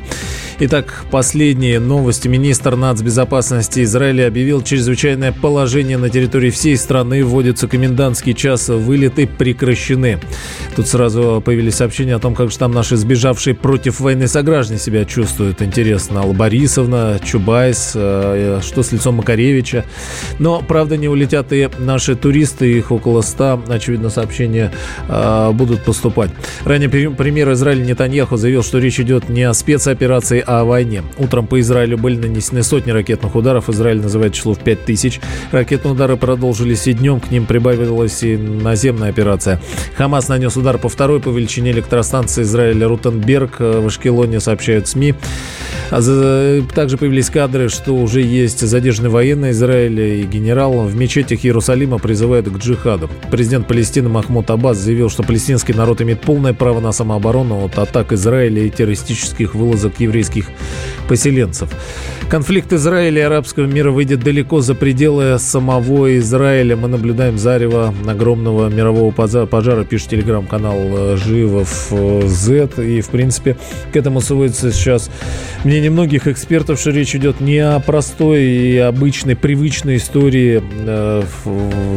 Итак, 0.60 1.06
последние 1.12 1.80
новости. 1.80 2.28
Министр 2.28 2.76
нацбезопасности 2.76 3.84
Израиля 3.84 4.26
объявил 4.26 4.64
чрезвычайное 4.64 5.32
положение 5.32 6.00
на 6.00 6.10
территории 6.10 6.50
всей 6.50 6.76
страны. 6.78 7.24
Вводится 7.24 7.68
комендантский 7.68 8.34
час. 8.34 8.70
Вылеты 8.70 9.28
прекращены. 9.28 10.20
Тут 10.76 10.88
сразу 10.88 11.44
появились 11.46 11.76
сообщения 11.76 12.16
о 12.16 12.20
том, 12.20 12.34
как 12.34 12.50
же 12.50 12.58
там 12.58 12.72
наши 12.72 12.98
сбежавшие 12.98 13.54
против 13.54 14.00
войны 14.00 14.28
сограждане 14.28 14.80
себя 14.80 15.06
чувствуют. 15.06 15.62
Интересно. 15.62 16.22
Алла 16.22 16.34
Борисовна, 16.34 17.20
Чубайс, 17.24 17.92
э, 17.94 18.60
что 18.64 18.82
с 18.82 18.92
лицом 18.92 19.18
Макаревича. 19.18 19.86
Но, 20.40 20.64
правда, 20.68 20.98
не 20.98 21.08
улетят 21.08 21.54
и 21.54 21.70
наши 21.78 22.16
туристы. 22.16 22.80
Их 22.80 22.92
около 22.92 23.22
ста, 23.28 23.60
очевидно, 23.68 24.10
сообщения 24.10 24.72
э, 25.08 25.52
будут 25.52 25.84
поступать. 25.84 26.32
Ранее 26.66 26.90
премьер 26.90 27.52
Израиля 27.54 27.86
Нетаньяху 27.86 28.38
заявил, 28.38 28.64
что 28.64 28.80
речь 28.80 29.00
идет 29.00 29.30
не 29.30 29.44
о 29.44 29.54
спецоперации, 29.54 30.44
о 30.46 30.66
войне. 30.66 31.04
Утром 31.18 31.48
по 31.48 31.60
Израилю 31.60 31.98
были 31.98 32.18
нанесены 32.18 32.64
сотни 32.64 32.92
ракетных 32.92 33.36
ударов. 33.36 33.70
Израиль 33.70 34.02
называет 34.02 34.34
число 34.34 34.54
в 34.54 34.60
5000. 34.60 35.20
Ракетные 35.52 35.94
удары 35.94 36.18
продолжились 36.18 36.88
и 36.88 36.94
днем. 36.94 37.20
К 37.20 37.32
ним 37.32 37.46
прибавилась 37.46 38.24
и 38.24 38.38
наземная 38.38 39.10
операция. 39.10 39.62
Хамас 39.96 40.28
нанес 40.28 40.56
удар 40.58 40.78
по 40.78 40.90
второй 40.90 41.20
по 41.20 41.30
величине 41.30 41.72
электростанции 41.72 42.44
Израиля 42.44 42.88
Рутенберг. 42.88 43.60
В 43.60 43.88
Ашкелоне 43.88 44.40
сообщают 44.40 44.88
СМИ. 44.88 45.16
А 45.90 46.62
также 46.76 46.98
появились 46.98 47.30
кадры, 47.30 47.70
что 47.70 47.94
уже 47.94 48.22
есть 48.22 48.60
задержанные 48.60 49.10
военные 49.10 49.52
Израиля 49.52 50.16
и 50.16 50.24
генерал. 50.24 50.86
В 50.86 50.96
мечетях 50.96 51.46
Иерусалима 51.46 51.98
призывают 51.98 52.50
к 52.50 52.58
джихаду. 52.58 53.10
Президент 53.32 53.68
Палестины 53.68 54.10
Махмуд 54.10 54.50
Аббас 54.50 54.78
заявил, 54.78 55.10
что 55.10 55.24
палестинский 55.24 55.74
народ 55.74 56.02
имеет 56.02 56.22
полное 56.22 56.54
право 56.54 56.80
на 56.80 56.92
самооборону 56.92 57.66
от 57.66 57.78
атак 57.78 58.14
Израиля 58.14 58.64
и 58.64 58.70
террористических 58.70 59.54
вылазок 59.54 60.00
еврейских 60.00 60.50
поселенцев. 61.08 61.70
Конфликт 62.30 62.74
Израиля 62.74 63.22
и 63.22 63.24
арабского 63.24 63.66
мира 63.66 63.90
выйдет 63.92 64.20
далеко 64.20 64.60
за 64.60 64.76
пределы 64.76 65.40
самого 65.40 66.18
Израиля. 66.18 66.76
Мы 66.76 66.90
наблюдаем 66.90 67.38
зарево 67.38 67.94
огромного 68.06 68.68
мирового 68.68 69.12
пожара, 69.12 69.86
пишет 69.86 70.10
телеграм-канал 70.10 70.78
э, 70.78 71.18
Живов 71.18 71.88
э, 71.92 72.28
Z. 72.28 72.70
И, 72.84 73.00
в 73.00 73.10
принципе, 73.10 73.56
к 73.94 73.96
этому 73.96 74.20
сводится 74.20 74.74
сейчас 74.74 75.10
мнение 75.64 75.90
многих 75.90 76.28
экспертов, 76.28 76.80
что 76.82 76.92
речь 76.92 77.16
идет 77.16 77.40
не 77.40 77.60
о 77.60 77.80
простой 77.80 78.44
и 78.44 78.78
обычной, 78.78 79.38
привычной 79.38 79.96
истории, 79.96 80.62
э, 80.86 81.24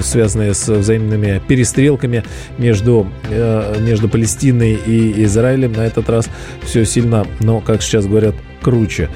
связанной 0.02 0.54
с 0.54 0.68
взаимными 0.68 1.42
перестрелками 1.48 2.22
между, 2.56 3.08
между 3.80 4.08
Палестиной 4.08 4.74
и 4.74 5.24
Израилем. 5.24 5.72
На 5.72 5.86
этот 5.86 6.08
раз 6.08 6.28
все 6.62 6.84
сильно, 6.84 7.26
но, 7.40 7.60
как 7.60 7.82
сейчас 7.82 8.06
говорят, 8.06 8.34
круче. 8.60 9.08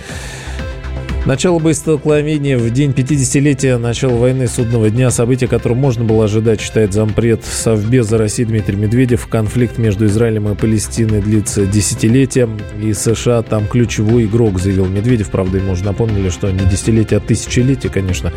Начало 1.27 1.59
боестолкновения 1.59 2.59
в 2.59 2.71
день 2.71 2.91
50-летия 2.91 3.79
начала 3.79 4.15
войны 4.15 4.47
судного 4.47 4.91
дня. 4.91 5.11
Событие, 5.11 5.49
которое 5.49 5.75
можно 5.75 6.05
было 6.05 6.27
ожидать, 6.27 6.61
считает 6.61 6.93
зампред 6.93 7.43
Совбеза 7.43 8.19
России 8.19 8.45
Дмитрий 8.45 8.77
Медведев. 8.77 9.27
Конфликт 9.27 9.79
между 9.79 10.05
Израилем 10.05 10.51
и 10.51 10.55
Палестиной 10.55 11.23
длится 11.23 11.65
десятилетия. 11.65 12.47
И 12.79 12.93
США 12.93 13.41
там 13.41 13.67
ключевой 13.67 14.27
игрок, 14.27 14.61
заявил 14.61 14.85
Медведев. 14.85 15.31
Правда, 15.31 15.57
ему 15.57 15.73
уже 15.73 15.85
напомнили, 15.85 16.29
что 16.29 16.51
не 16.51 16.67
десятилетие, 16.67 17.17
а 17.17 17.21
тысячелетие, 17.21 17.91
конечно. 17.91 18.31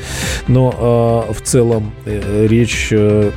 Но 0.47 1.27
э, 1.27 1.33
в 1.33 1.41
целом 1.41 1.91
э, 2.05 2.47
речь 2.49 2.87
э, 2.91 3.31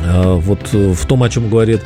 э 0.00 0.34
вот 0.34 0.72
в 0.72 1.06
том, 1.06 1.24
о 1.24 1.28
чем 1.28 1.50
говорит 1.50 1.80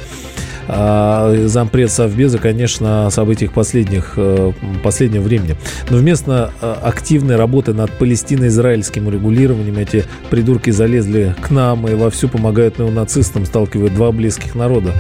а, 0.69 1.35
зампред 1.47 1.91
Совбеза, 1.91 2.39
конечно, 2.39 3.07
о 3.07 3.11
событиях 3.11 3.53
последних, 3.53 4.15
э, 4.17 4.53
последнего 4.83 5.23
времени. 5.23 5.57
Но 5.91 5.97
вместо 5.97 6.53
э, 6.61 6.75
активной 6.83 7.37
работы 7.37 7.73
над 7.73 7.91
палестино-израильским 7.99 9.07
урегулированием 9.07 9.77
эти 9.79 10.05
придурки 10.31 10.71
залезли 10.71 11.35
к 11.41 11.51
нам 11.51 11.89
и 11.89 11.95
вовсю 11.95 12.29
помогают 12.29 12.79
неонацистам, 12.79 13.45
сталкивают 13.47 13.95
два 13.95 14.13
близких 14.13 14.55
народа. 14.55 14.93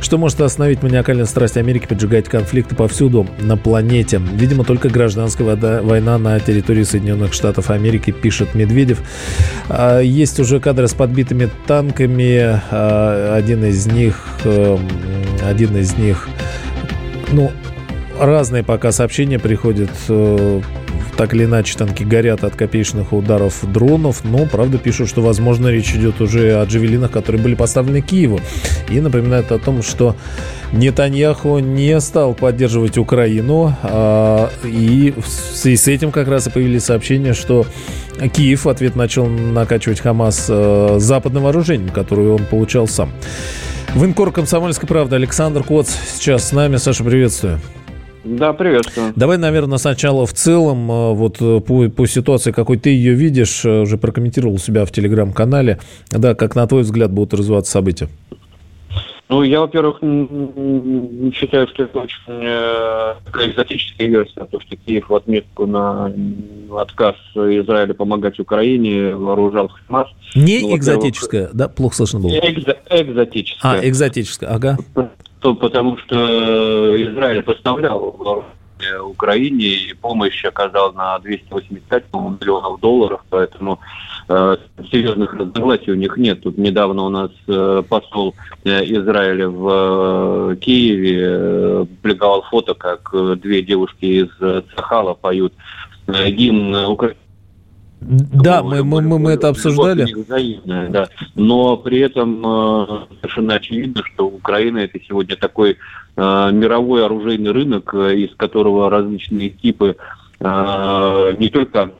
Что 0.00 0.18
может 0.18 0.40
остановить 0.40 0.82
маниакальную 0.82 1.26
страсть 1.26 1.56
Америки 1.56 1.86
поджигать 1.86 2.28
конфликты 2.28 2.74
повсюду 2.74 3.26
на 3.40 3.56
планете? 3.56 4.20
Видимо, 4.34 4.64
только 4.64 4.88
гражданская 4.88 5.56
война 5.82 6.18
на 6.18 6.38
территории 6.40 6.82
Соединенных 6.82 7.32
Штатов 7.32 7.70
Америки, 7.70 8.10
пишет 8.10 8.54
Медведев. 8.54 9.00
А, 9.68 10.00
есть 10.00 10.40
уже 10.40 10.60
кадры 10.60 10.88
с 10.88 10.94
подбитыми 10.94 11.48
танками. 11.66 12.60
А, 12.70 13.34
один 13.36 13.64
из 13.64 13.86
них 13.86 14.26
эм, 14.44 14.80
один 15.46 15.76
из 15.76 15.96
них, 15.96 16.28
ну, 17.32 17.50
разные 18.18 18.62
пока 18.62 18.92
сообщения 18.92 19.38
приходят 19.38 19.90
э, 20.08 20.60
так 21.16 21.34
или 21.34 21.44
иначе 21.44 21.76
танки 21.76 22.02
горят 22.02 22.44
от 22.44 22.56
копеечных 22.56 23.12
ударов 23.12 23.60
дронов, 23.72 24.24
но, 24.24 24.46
правда, 24.46 24.78
пишут, 24.78 25.08
что, 25.08 25.22
возможно, 25.22 25.68
речь 25.68 25.94
идет 25.94 26.20
уже 26.20 26.60
о 26.60 26.64
джавелинах, 26.64 27.10
которые 27.10 27.42
были 27.42 27.54
поставлены 27.54 28.00
Киеву. 28.00 28.40
И 28.88 29.00
напоминают 29.00 29.52
о 29.52 29.58
том, 29.58 29.82
что 29.82 30.16
Нетаньяху 30.72 31.58
не 31.60 32.00
стал 32.00 32.34
поддерживать 32.34 32.98
Украину, 32.98 33.74
а, 33.82 34.50
и 34.64 35.14
в 35.16 35.28
связи 35.28 35.76
с 35.76 35.88
этим 35.88 36.10
как 36.10 36.28
раз 36.28 36.46
и 36.46 36.50
появились 36.50 36.84
сообщения, 36.84 37.32
что 37.32 37.66
Киев 38.32 38.64
в 38.64 38.68
ответ 38.68 38.96
начал 38.96 39.26
накачивать 39.26 40.00
Хамас 40.00 40.46
э, 40.48 40.96
западным 40.98 41.44
вооружением, 41.44 41.90
которое 41.90 42.30
он 42.30 42.44
получал 42.44 42.88
сам. 42.88 43.10
Военкор 43.94 44.32
«Комсомольской 44.32 44.88
правды» 44.88 45.14
Александр 45.14 45.62
Коц 45.62 45.88
сейчас 46.16 46.48
с 46.48 46.52
нами. 46.52 46.78
Саша, 46.78 47.04
приветствую. 47.04 47.60
Да, 48.24 48.52
приветствую. 48.52 49.12
Давай, 49.14 49.38
наверное, 49.38 49.78
сначала 49.78 50.26
в 50.26 50.32
целом, 50.32 50.90
э, 50.90 51.12
вот 51.12 51.36
э, 51.40 51.60
по, 51.60 51.88
по 51.90 52.06
ситуации, 52.08 52.50
какой 52.50 52.76
ты 52.76 52.90
ее 52.90 53.14
видишь, 53.14 53.64
э, 53.64 53.82
уже 53.82 53.96
прокомментировал 53.96 54.54
у 54.54 54.58
себя 54.58 54.84
в 54.84 54.90
телеграм-канале, 54.90 55.78
да, 56.10 56.34
как 56.34 56.56
на 56.56 56.66
твой 56.66 56.82
взгляд 56.82 57.12
будут 57.12 57.34
развиваться 57.34 57.70
события? 57.70 58.08
Ну, 59.28 59.42
я, 59.42 59.60
во-первых, 59.60 60.00
считаю, 61.34 61.66
что 61.68 61.84
это 61.84 61.98
очень 62.00 62.18
э, 62.26 63.14
экзотическая 63.32 64.06
версия, 64.06 64.44
то, 64.44 64.60
что 64.60 64.76
Киев 64.76 65.08
в 65.08 65.14
отметку 65.14 65.66
на 65.66 66.12
отказ 66.76 67.16
Израиля 67.34 67.94
помогать 67.94 68.38
Украине 68.38 69.14
вооружал 69.14 69.68
Хамас. 69.68 70.08
Не 70.34 70.60
ну, 70.60 70.76
экзотическая, 70.76 71.48
да? 71.54 71.68
Плохо 71.68 71.96
слышно 71.96 72.20
было. 72.20 72.32
Экзо- 72.32 72.76
экзотическая. 72.90 73.80
А, 73.80 73.88
экзотическая, 73.88 74.50
ага. 74.50 74.76
Потому 75.40 75.96
что 75.98 77.02
Израиль 77.02 77.42
поставлял 77.42 78.44
Украине 79.04 79.66
и 79.66 79.94
помощь 79.94 80.44
оказал 80.44 80.92
на 80.92 81.18
285 81.20 82.04
миллионов 82.12 82.80
долларов, 82.80 83.22
поэтому 83.30 83.80
серьезных 84.26 85.34
разногласий 85.34 85.92
у 85.92 85.96
них 85.96 86.16
нет. 86.16 86.42
Тут 86.42 86.56
недавно 86.56 87.02
у 87.02 87.08
нас 87.08 87.30
э, 87.46 87.82
посол 87.88 88.34
э, 88.64 88.84
Израиля 88.84 89.48
в 89.48 90.52
э, 90.52 90.56
Киеве 90.56 91.20
э, 91.20 91.86
публиковал 92.00 92.42
фото, 92.50 92.74
как 92.74 93.10
э, 93.12 93.36
две 93.36 93.62
девушки 93.62 94.04
из 94.04 94.28
э, 94.40 94.62
Цахала 94.74 95.14
поют 95.14 95.52
э, 96.06 96.30
гимн 96.30 96.74
Украины 96.86 97.18
да, 98.06 98.62
мы, 98.62 98.84
мы, 98.84 99.00
мы, 99.00 99.18
мы 99.18 99.32
это 99.32 99.48
обсуждали. 99.48 100.04
Взаимная, 100.12 100.88
да. 100.90 101.08
Но 101.34 101.76
при 101.76 102.00
этом 102.00 102.42
э, 102.44 102.86
совершенно 103.20 103.54
очевидно, 103.54 104.02
что 104.04 104.26
Украина 104.26 104.78
это 104.78 104.98
сегодня 105.00 105.36
такой 105.36 105.78
э, 106.16 106.50
мировой 106.52 107.04
оружейный 107.04 107.52
рынок, 107.52 107.94
э, 107.94 108.16
из 108.16 108.34
которого 108.36 108.90
различные 108.90 109.50
типы 109.50 109.96
э, 110.38 111.36
не 111.38 111.48
только 111.48 111.92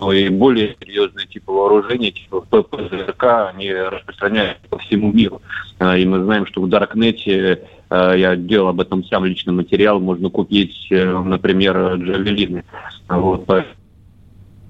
но 0.00 0.12
и 0.12 0.28
более 0.28 0.76
серьезные 0.80 1.26
типы 1.26 1.50
вооружения, 1.50 2.10
типа 2.10 2.40
ППЗРК, 2.40 3.50
они 3.54 3.72
распространяются 3.72 4.62
по 4.68 4.78
всему 4.78 5.12
миру. 5.12 5.42
Э, 5.78 5.98
и 5.98 6.04
мы 6.06 6.22
знаем, 6.22 6.46
что 6.46 6.62
в 6.62 6.68
Даркнете, 6.68 7.62
э, 7.90 8.14
я 8.16 8.36
делал 8.36 8.68
об 8.68 8.80
этом 8.80 9.04
сам 9.04 9.24
личный 9.24 9.52
материал, 9.52 10.00
можно 10.00 10.30
купить, 10.30 10.88
например, 10.90 11.94
джавелины. 11.96 12.64
Вот, 13.08 13.46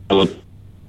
вот 0.08 0.30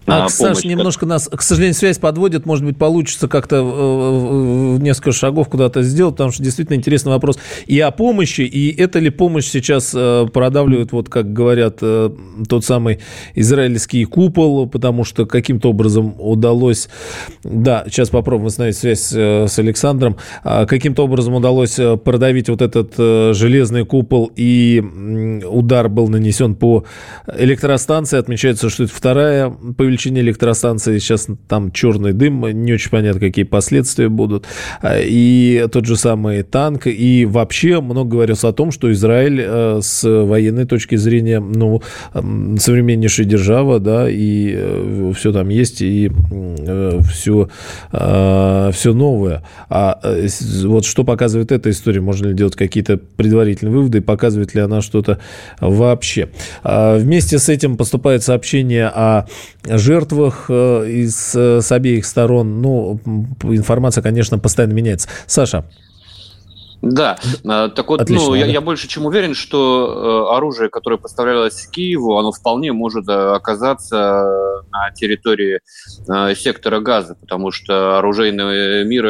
а, 0.10 0.30
Саш, 0.30 0.63
немножко 0.63 1.06
нас, 1.06 1.30
к 1.30 1.41
сожалению, 1.41 1.76
связь 1.76 1.98
подводит. 1.98 2.45
Может 2.45 2.65
быть, 2.65 2.78
получится 2.78 3.28
как-то 3.28 3.58
э, 3.58 4.78
несколько 4.82 5.12
шагов 5.12 5.50
куда-то 5.50 5.82
сделать, 5.84 6.15
потому 6.15 6.32
что 6.32 6.43
действительно 6.43 6.76
интересный 6.76 7.12
вопрос 7.12 7.39
и 7.65 7.80
о 7.80 7.91
помощи, 7.91 8.41
и 8.41 8.76
это 8.76 9.00
ли 9.00 9.10
помощь 9.10 9.45
сейчас 9.45 9.93
э, 9.95 10.28
продавливает, 10.32 10.91
вот 10.91 11.10
как 11.10 11.34
говорят, 11.34 11.78
э, 11.82 12.10
тот 12.48 12.65
самый 12.65 13.00
израильский 13.36 14.06
купол, 14.06 14.67
потому 14.67 15.04
что 15.04 15.26
каким-то 15.26 15.69
образом 15.69 16.15
удалось, 16.17 16.89
да, 17.43 17.84
сейчас 17.88 18.10
попробуем 18.10 18.45
восстановить 18.45 18.78
связь 18.78 19.12
с 19.12 19.60
Александром, 19.60 20.17
а 20.43 20.65
каким-то 20.65 21.04
образом 21.04 21.34
удалось 21.36 21.80
продавить 22.04 22.50
вот 22.50 22.62
этот 22.62 22.95
железный 23.36 23.86
купол, 23.86 24.32
и 24.36 24.82
удар 25.45 25.89
был 25.89 26.08
нанесен 26.08 26.56
по 26.56 26.86
электростанции. 27.38 28.17
Отмечается, 28.17 28.69
что 28.69 28.84
это 28.84 28.93
вторая 28.93 29.50
по 29.50 29.84
величине 29.99 30.21
электростанции. 30.21 30.99
Сейчас 30.99 31.27
там 31.47 31.71
черный 31.71 32.13
дым, 32.13 32.45
не 32.63 32.73
очень 32.73 32.89
понятно, 32.89 33.19
какие 33.19 33.45
последствия 33.45 34.09
будут. 34.09 34.45
А, 34.81 34.97
и 34.99 35.65
тот 35.71 35.85
же 35.85 35.95
самый 35.95 36.43
танк. 36.43 36.88
И 36.88 37.25
вообще 37.25 37.81
много 37.81 38.12
говорилось 38.12 38.43
о 38.43 38.53
том, 38.53 38.71
что 38.71 38.91
Израиль 38.91 39.41
э, 39.45 39.79
с 39.81 40.03
военной 40.03 40.65
точки 40.65 40.95
зрения, 40.95 41.39
ну, 41.39 41.81
современнейшая 42.13 43.25
держава, 43.25 43.79
да, 43.79 44.09
и 44.09 44.53
э, 44.55 45.13
все 45.15 45.31
там 45.31 45.49
есть, 45.49 45.81
и 45.81 46.12
все, 47.12 47.49
э, 47.91 48.71
все 48.73 48.93
новое. 48.93 49.43
А 49.69 49.99
вот 50.63 50.85
что 50.85 51.03
показывает 51.03 51.51
эта 51.51 51.69
история? 51.69 52.01
Можно 52.01 52.27
ли 52.27 52.33
делать 52.33 52.55
какие-то 52.55 52.97
предварительные 52.97 53.73
выводы? 53.73 54.01
Показывает 54.01 54.55
ли 54.55 54.62
она 54.62 54.81
что-то 54.81 55.19
вообще? 55.59 56.29
А, 56.63 56.97
вместе 56.97 57.38
с 57.38 57.49
этим 57.49 57.77
поступает 57.77 58.23
сообщение 58.23 58.88
о 58.88 59.25
жертвах 59.89 60.45
э, 60.49 60.88
из, 60.88 61.36
э, 61.36 61.62
с 61.62 61.71
обеих 61.71 62.06
сторон. 62.06 62.62
Ну, 62.62 62.99
информация, 63.41 64.04
конечно, 64.04 64.38
постоянно 64.38 64.73
меняется. 64.73 65.10
Саша. 65.25 65.65
Да, 66.82 67.18
а, 67.46 67.70
так 67.70 67.89
вот, 67.89 68.02
Отлично, 68.02 68.28
ну, 68.28 68.36
я, 68.36 68.46
я 68.46 68.62
больше 68.62 68.88
чем 68.88 69.06
уверен, 69.06 69.34
что 69.34 70.28
э, 70.32 70.36
оружие, 70.36 70.70
которое 70.70 70.98
поставлялось 70.98 71.68
Киеву, 71.68 72.18
оно 72.18 72.32
вполне 72.32 72.72
может 72.72 73.08
оказаться 73.10 74.63
на 74.72 74.92
территории 74.92 75.60
сектора 76.36 76.80
газа, 76.80 77.15
потому 77.15 77.52
что 77.52 77.98
оружейный 77.98 78.86
мир 78.86 79.06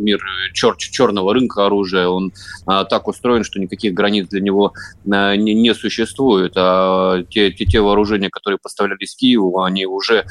мир 0.00 0.20
чер 0.54 0.76
черного 0.76 1.34
рынка 1.34 1.66
оружия, 1.66 2.08
он 2.08 2.32
так 2.66 3.08
устроен, 3.08 3.44
что 3.44 3.60
никаких 3.60 3.94
границ 3.94 4.28
для 4.28 4.40
него 4.40 4.72
не, 5.04 5.54
не 5.54 5.74
существует. 5.74 6.52
А 6.56 7.22
те, 7.28 7.52
те, 7.52 7.64
те 7.64 7.80
вооружения, 7.80 8.30
которые 8.30 8.58
поставлялись 8.58 9.14
Киеву, 9.16 9.62
они 9.62 9.86
уже 9.86 10.24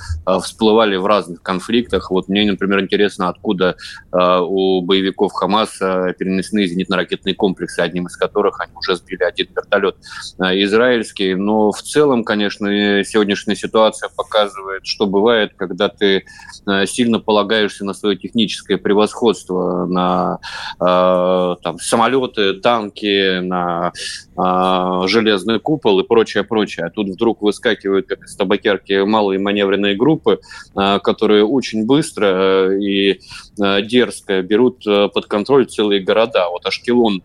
всплывали 0.44 0.96
в 0.96 1.06
разных 1.06 1.42
конфликтах. 1.42 2.12
Вот 2.12 2.28
мне, 2.28 2.50
например, 2.50 2.82
интересно, 2.82 3.30
откуда 3.30 3.76
у 4.12 4.82
боевиков 4.82 5.32
Хамаса 5.34 6.14
перенесены 6.40 6.66
зенитно-ракетные 6.66 7.36
комплексы, 7.36 7.80
одним 7.80 8.08
из 8.08 8.16
которых 8.16 8.60
они 8.62 8.74
уже 8.76 8.96
сбили 8.96 9.24
один 9.24 9.48
вертолет 9.56 9.96
израильский. 10.40 11.36
Но 11.36 11.72
в 11.72 11.82
целом, 11.82 12.24
конечно, 12.24 12.70
сегодняшняя 13.04 13.56
ситуация 13.56 14.10
показывает, 14.16 14.86
что 14.86 15.06
бывает, 15.06 15.54
когда 15.56 15.90
ты 15.90 16.24
э, 16.66 16.86
сильно 16.86 17.20
полагаешься 17.20 17.86
на 17.86 17.94
свое 17.94 18.18
техническое 18.18 18.78
превосходство, 18.78 19.86
на 19.86 20.40
э, 20.80 21.56
там, 21.62 21.80
самолеты, 21.80 22.54
танки, 22.56 23.40
на 23.40 23.92
э, 23.92 24.29
железный 25.08 25.60
купол 25.60 26.00
и 26.00 26.04
прочее, 26.04 26.44
прочее. 26.44 26.86
А 26.86 26.90
тут 26.90 27.10
вдруг 27.10 27.42
выскакивают, 27.42 28.08
как 28.08 28.24
из 28.24 28.36
табакерки, 28.36 29.04
малые 29.04 29.40
маневренные 29.40 29.96
группы, 29.96 30.40
которые 30.76 31.46
очень 31.46 31.86
быстро 31.86 32.78
и 32.78 33.20
дерзко 33.58 34.42
берут 34.42 34.84
под 34.86 35.26
контроль 35.26 35.66
целые 35.66 36.02
города. 36.02 36.50
Вот 36.50 36.66
Ашкелон 36.66 37.22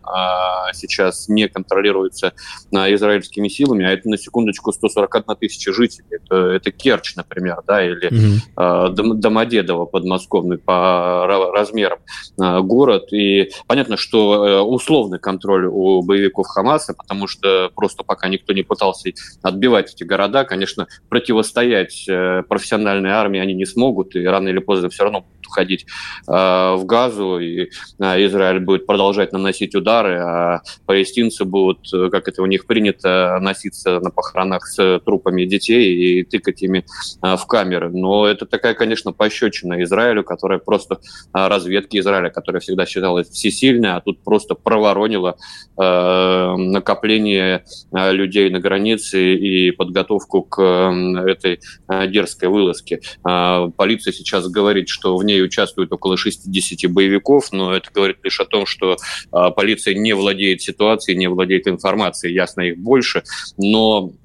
сейчас 0.73 1.29
не 1.29 1.47
контролируется 1.47 2.33
израильскими 2.71 3.47
силами, 3.47 3.85
а 3.85 3.91
это 3.91 4.09
на 4.09 4.17
секундочку 4.17 4.71
141 4.71 5.35
тысяча 5.37 5.73
жителей. 5.73 6.05
Это, 6.11 6.35
это 6.35 6.71
Керчь, 6.71 7.15
например, 7.15 7.61
да, 7.65 7.85
или 7.85 8.09
mm-hmm. 8.09 8.91
э, 8.91 9.15
Домодедово 9.15 9.85
подмосковный 9.85 10.57
по 10.57 11.25
размерам 11.27 11.99
э, 12.41 12.59
город. 12.61 13.11
И 13.13 13.51
понятно, 13.67 13.97
что 13.97 14.45
э, 14.45 14.61
условный 14.61 15.19
контроль 15.19 15.65
у 15.65 16.01
боевиков 16.01 16.47
Хамаса, 16.47 16.93
потому 17.05 17.27
что 17.27 17.69
просто 17.75 18.03
пока 18.03 18.27
никто 18.27 18.51
не 18.53 18.63
пытался 18.63 19.11
отбивать 19.43 19.93
эти 19.93 20.03
города, 20.03 20.43
конечно, 20.43 20.87
противостоять 21.07 22.05
э, 22.09 22.43
профессиональной 22.49 23.11
армии 23.11 23.39
они 23.39 23.53
не 23.53 23.65
смогут, 23.65 24.15
и 24.15 24.25
рано 24.25 24.49
или 24.49 24.59
поздно 24.59 24.89
все 24.89 25.03
равно 25.03 25.25
будут 25.55 25.55
уходить 25.55 25.85
э, 26.27 26.31
в 26.31 26.85
Газу, 26.85 27.39
и 27.39 27.69
э, 27.99 28.25
Израиль 28.25 28.59
будет 28.59 28.85
продолжать 28.85 29.31
наносить 29.33 29.75
удары, 29.75 30.19
а 30.19 30.61
палестинцы 30.85 31.45
будут, 31.45 31.93
э, 31.93 32.09
как 32.09 32.27
это 32.27 32.41
у 32.41 32.45
них 32.45 32.65
принято, 32.65 33.37
носиться 33.41 33.99
на 33.99 34.11
похоронах 34.11 34.67
с 34.67 34.99
трупами 35.05 35.45
детей 35.45 35.93
и 35.93 36.23
тыкать 36.23 36.61
ими 36.63 36.85
э, 37.23 37.35
в 37.37 37.45
камеры. 37.47 37.89
Но 37.89 38.27
это 38.27 38.45
такая, 38.45 38.73
конечно, 38.73 39.13
пощечина 39.13 39.81
Израилю, 39.83 40.23
которая 40.23 40.59
просто 40.59 40.95
э, 40.95 41.47
разведки 41.47 41.99
Израиля, 41.99 42.29
которая 42.29 42.59
всегда 42.59 42.85
считалась 42.85 43.29
всесильной, 43.29 43.93
а 43.93 44.01
тут 44.01 44.23
просто 44.23 44.55
проворонила 44.55 45.37
э, 45.77 46.55
накопление 46.55 47.63
э, 47.91 48.11
людей 48.13 48.49
на 48.49 48.59
границе 48.59 49.35
и 49.35 49.71
подготовку 49.71 50.41
к 50.43 50.61
э, 50.61 51.31
этой 51.31 51.59
э, 51.87 52.07
дерзкой 52.07 52.49
вылазке. 52.49 53.01
Э, 53.27 53.69
полиция 53.75 54.13
сейчас 54.13 54.47
говорит, 54.47 54.89
что 54.89 55.15
в 55.17 55.23
ней 55.23 55.41
участвует 55.45 55.91
около 55.91 56.17
60 56.17 56.91
боевиков, 56.91 57.51
но 57.51 57.73
это 57.73 57.89
говорит 57.93 58.17
лишь 58.23 58.39
о 58.39 58.45
том, 58.45 58.65
что 58.65 58.95
э, 58.95 59.51
полиция 59.55 59.93
не 59.93 60.13
владеет 60.13 60.61
ситуацией, 60.61 61.17
не 61.17 61.27
владеет 61.27 61.67
информацией, 61.67 62.33
ясно 62.33 62.61
их 62.61 62.77
больше, 62.77 63.23
но 63.57 64.11
а, 64.11 64.24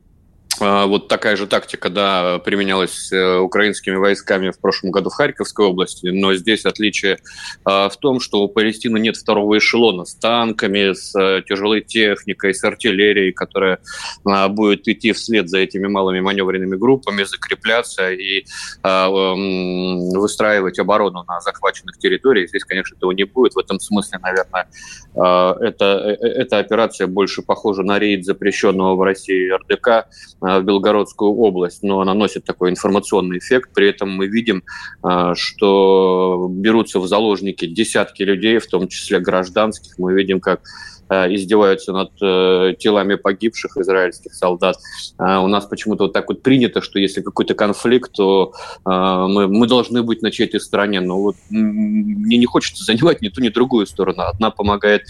вот 0.58 1.08
такая 1.08 1.36
же 1.36 1.46
тактика, 1.46 1.88
да, 1.90 2.38
применялась 2.38 3.12
э, 3.12 3.38
украинскими 3.38 3.94
войсками 3.94 4.50
в 4.50 4.58
прошлом 4.58 4.90
году 4.90 5.08
в 5.08 5.14
Харьковской 5.14 5.66
области, 5.66 6.08
но 6.08 6.34
здесь 6.34 6.64
отличие 6.66 7.18
а, 7.64 7.88
в 7.88 7.96
том, 7.96 8.20
что 8.20 8.42
у 8.42 8.48
Палестины 8.48 8.98
нет 8.98 9.16
второго 9.16 9.58
эшелона 9.58 10.04
с 10.04 10.14
танками, 10.14 10.92
с 10.92 11.18
э, 11.18 11.42
тяжелой 11.48 11.82
техникой, 11.82 12.52
с 12.52 12.62
артиллерией, 12.64 13.32
которая 13.32 13.78
а, 14.24 14.48
будет 14.48 14.86
идти 14.88 15.12
вслед 15.12 15.48
за 15.48 15.58
этими 15.58 15.86
малыми 15.86 16.20
маневренными 16.20 16.76
группами, 16.76 17.24
закрепляться 17.24 18.10
и 18.10 18.44
выстраивать 18.82 20.78
оборону 20.78 21.24
на 21.26 21.40
захваченных 21.40 21.98
территориях. 21.98 22.48
Здесь, 22.48 22.64
конечно, 22.64 22.94
этого 22.94 23.12
не 23.12 23.24
будет. 23.24 23.54
В 23.54 23.58
этом 23.58 23.78
смысле, 23.80 24.18
наверное, 24.22 24.68
это, 25.14 26.16
э, 26.20 26.26
эта 26.26 26.58
операция 26.58 27.06
больше 27.06 27.42
похожа 27.42 27.82
на 27.82 27.98
рейд 27.98 28.24
запрещенного 28.24 28.96
в 28.96 29.02
России 29.02 29.50
РДК, 29.50 30.08
в 30.40 30.62
Белгородскую 30.62 31.32
область, 31.32 31.82
но 31.82 32.00
она 32.00 32.14
носит 32.14 32.44
такой 32.44 32.70
информационный 32.70 33.38
эффект. 33.38 33.70
При 33.74 33.88
этом 33.88 34.10
мы 34.10 34.26
видим, 34.26 34.62
э, 35.04 35.32
что 35.34 36.48
берутся 36.50 37.00
в 37.00 37.06
заложники 37.06 37.66
десятки 37.66 38.22
людей, 38.22 38.58
в 38.58 38.66
том 38.66 38.88
числе 38.88 39.20
гражданских. 39.20 39.98
Мы 39.98 40.14
видим, 40.14 40.40
как 40.40 40.60
Э, 40.62 40.99
издеваются 41.10 41.92
над 41.92 42.10
э, 42.22 42.74
телами 42.78 43.16
погибших 43.16 43.76
израильских 43.76 44.34
солдат. 44.34 44.76
А 45.18 45.40
у 45.40 45.48
нас 45.48 45.66
почему-то 45.66 46.04
вот 46.04 46.12
так 46.12 46.28
вот 46.28 46.42
принято, 46.42 46.80
что 46.80 46.98
если 46.98 47.20
какой-то 47.20 47.54
конфликт, 47.54 48.12
то 48.12 48.52
э, 48.86 48.90
мы 48.90 49.66
должны 49.66 50.02
быть 50.02 50.22
на 50.22 50.30
чьей-то 50.30 50.58
стороне. 50.60 51.00
Но 51.00 51.20
вот 51.20 51.36
мне 51.50 52.36
не 52.36 52.46
хочется 52.46 52.84
занимать 52.90 53.20
ни 53.22 53.28
ту, 53.28 53.40
ни 53.40 53.48
другую 53.48 53.86
сторону. 53.86 54.22
Одна 54.22 54.50
помогает 54.50 55.02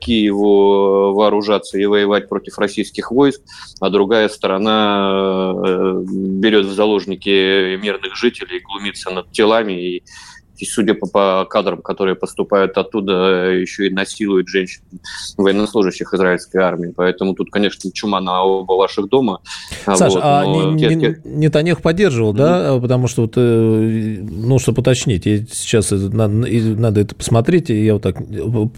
Киеву 0.00 1.14
вооружаться 1.14 1.78
и 1.78 1.86
воевать 1.86 2.28
против 2.28 2.58
российских 2.58 3.10
войск, 3.10 3.40
а 3.80 3.90
другая 3.90 4.28
сторона 4.28 5.52
берет 5.54 6.66
в 6.66 6.72
заложники 6.72 7.76
мирных 7.76 8.16
жителей, 8.16 8.60
глумится 8.60 9.10
над 9.10 9.30
телами 9.32 9.72
и 9.72 10.02
и, 10.58 10.64
судя 10.64 10.94
по, 10.94 11.06
по 11.06 11.46
кадрам, 11.48 11.82
которые 11.82 12.14
поступают 12.14 12.76
оттуда, 12.78 13.50
еще 13.50 13.86
и 13.88 13.90
насилуют 13.90 14.48
женщин, 14.48 14.82
военнослужащих 15.36 16.12
израильской 16.14 16.62
армии. 16.62 16.92
Поэтому 16.94 17.34
тут, 17.34 17.50
конечно, 17.50 17.90
чума 17.92 18.20
на 18.20 18.42
оба 18.42 18.74
ваших 18.74 19.08
дома. 19.08 19.40
Саша, 19.84 20.10
вот, 20.10 20.20
а 20.22 20.46
не, 20.46 20.78
те, 20.78 20.94
не, 20.94 21.16
Нетаньяху 21.24 21.82
поддерживал, 21.82 22.32
mm-hmm. 22.32 22.36
да? 22.36 22.78
Потому 22.80 23.08
что, 23.08 23.22
вот, 23.22 23.34
э, 23.36 23.40
ну, 23.40 24.58
чтобы 24.58 24.80
уточнить, 24.80 25.26
я 25.26 25.38
сейчас 25.50 25.90
надо, 25.90 26.28
надо 26.28 27.00
это 27.00 27.14
посмотреть, 27.14 27.70
я 27.70 27.94
вот 27.94 28.02
так 28.02 28.16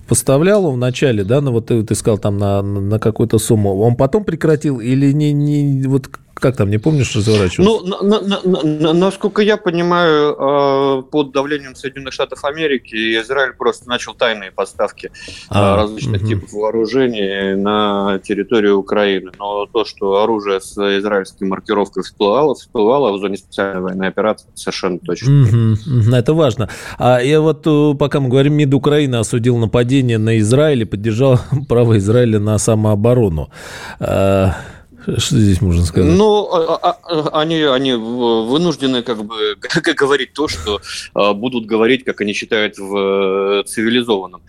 поставлял 0.09 0.71
в 0.71 0.77
начале, 0.77 1.25
да, 1.25 1.41
ну 1.41 1.53
вот 1.53 1.67
ты, 1.67 1.83
ты 1.83 1.95
сказал 1.95 2.19
там 2.19 2.39
на, 2.39 2.63
на 2.63 2.99
какую-то 2.99 3.39
сумму, 3.39 3.79
он 3.81 3.97
потом 3.97 4.25
прекратил 4.25 4.81
или 4.81 5.13
не, 5.13 5.33
не 5.33 5.87
вот 5.87 6.09
как 6.39 6.55
там, 6.55 6.69
не 6.69 6.77
помнишь, 6.77 7.17
разворачивался? 7.17 7.63
Ну, 7.63 8.03
на, 8.03 8.21
на, 8.21 8.63
на, 8.63 8.93
насколько 8.93 9.41
я 9.41 9.57
понимаю, 9.57 10.37
э, 10.39 11.03
под 11.11 11.33
давлением 11.33 11.75
Соединенных 11.75 12.13
Штатов 12.13 12.45
Америки 12.45 12.95
Израиль 13.23 13.55
просто 13.55 13.89
начал 13.89 14.13
тайные 14.13 14.51
поставки 14.53 15.11
а, 15.49 15.77
различных 15.77 16.21
угу. 16.21 16.29
типов 16.29 16.53
вооружений 16.53 17.55
на 17.55 18.19
территорию 18.19 18.77
Украины. 18.77 19.33
Но 19.39 19.65
то, 19.65 19.87
что 19.87 20.23
оружие 20.23 20.61
с 20.61 20.77
израильской 20.99 21.49
маркировкой 21.49 22.03
всплывало, 22.03 22.55
всплывало 22.55 23.17
в 23.17 23.21
зоне 23.21 23.39
специальной 23.39 23.81
военной 23.81 24.09
операции, 24.09 24.49
совершенно 24.55 24.99
точно. 24.99 25.43
Угу, 25.43 26.15
это 26.15 26.35
важно. 26.35 26.69
А 26.99 27.19
я 27.19 27.41
вот, 27.41 27.67
э, 27.67 27.95
пока 27.99 28.21
мы 28.21 28.29
говорим, 28.29 28.55
МИД 28.55 28.75
Украины 28.75 29.17
осудил 29.17 29.57
нападение 29.57 30.19
на 30.19 30.39
Израиль 30.39 30.83
и 30.83 30.85
поддержал 30.85 31.41
право 31.69 31.97
Израиля 31.97 32.41
на 32.41 32.59
самооборону. 32.59 33.49
Что 35.19 35.37
здесь 35.39 35.61
можно 35.61 35.85
сказать? 35.85 36.11
Ну, 36.17 36.49
а, 36.53 36.77
а, 36.77 36.99
а, 37.03 37.41
они, 37.41 37.63
они 37.63 37.95
вынуждены 37.95 39.03
как 39.03 39.25
бы 39.25 39.57
говорить 39.97 40.33
то, 40.33 40.49
что 40.49 40.81
будут 41.35 41.67
говорить, 41.67 42.05
как 42.05 42.21
они 42.21 42.33
считают 42.33 42.79
в 42.79 43.65
цивилизованном 43.65 44.43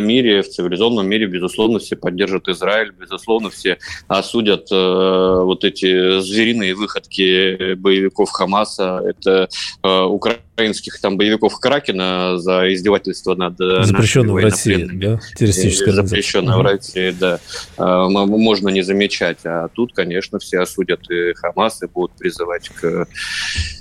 мире. 0.00 0.42
В 0.42 0.48
цивилизованном 0.48 1.08
мире, 1.08 1.26
безусловно, 1.26 1.78
все 1.78 1.96
поддержат 1.96 2.48
Израиль, 2.48 2.92
безусловно, 2.92 3.50
все 3.50 3.78
осудят 4.08 4.70
вот 4.70 5.64
эти 5.64 6.20
звериные 6.20 6.74
выходки 6.74 7.74
боевиков 7.74 8.30
Хамаса. 8.30 9.02
Это 9.04 9.48
Украина 9.82 10.42
украинских 10.62 11.00
там 11.00 11.16
боевиков 11.16 11.58
Кракена 11.58 12.38
за 12.38 12.72
издевательство 12.72 13.34
над 13.34 13.56
запрещенным 13.58 14.34
в 14.34 14.38
России, 14.38 14.88
да, 14.92 15.18
террористической 15.36 15.92
запрещенное 15.92 16.56
в 16.56 16.62
России, 16.62 17.14
да, 17.18 17.40
можно 17.78 18.68
не 18.68 18.82
замечать, 18.82 19.38
а 19.44 19.68
тут, 19.68 19.92
конечно, 20.02 20.38
все 20.38 20.60
осудят 20.60 21.08
и 21.10 21.32
Хамас 21.34 21.82
и 21.82 21.86
будут 21.86 22.16
призывать 22.18 22.68
к 22.68 23.06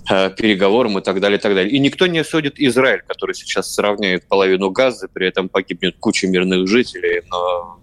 э, 0.09 0.29
переговорам 0.37 0.99
и 0.99 1.01
так 1.01 1.19
далее, 1.19 1.39
и 1.39 1.41
так 1.41 1.55
далее. 1.55 1.71
И 1.71 1.79
никто 1.79 2.05
не 2.05 2.19
осудит 2.19 2.59
Израиль, 2.59 3.01
который 3.07 3.33
сейчас 3.33 3.73
сравняет 3.73 4.27
половину 4.27 4.69
Газы, 4.69 5.07
при 5.11 5.27
этом 5.27 5.49
погибнет 5.49 5.95
куча 5.99 6.27
мирных 6.27 6.67
жителей, 6.67 7.23
но 7.29 7.80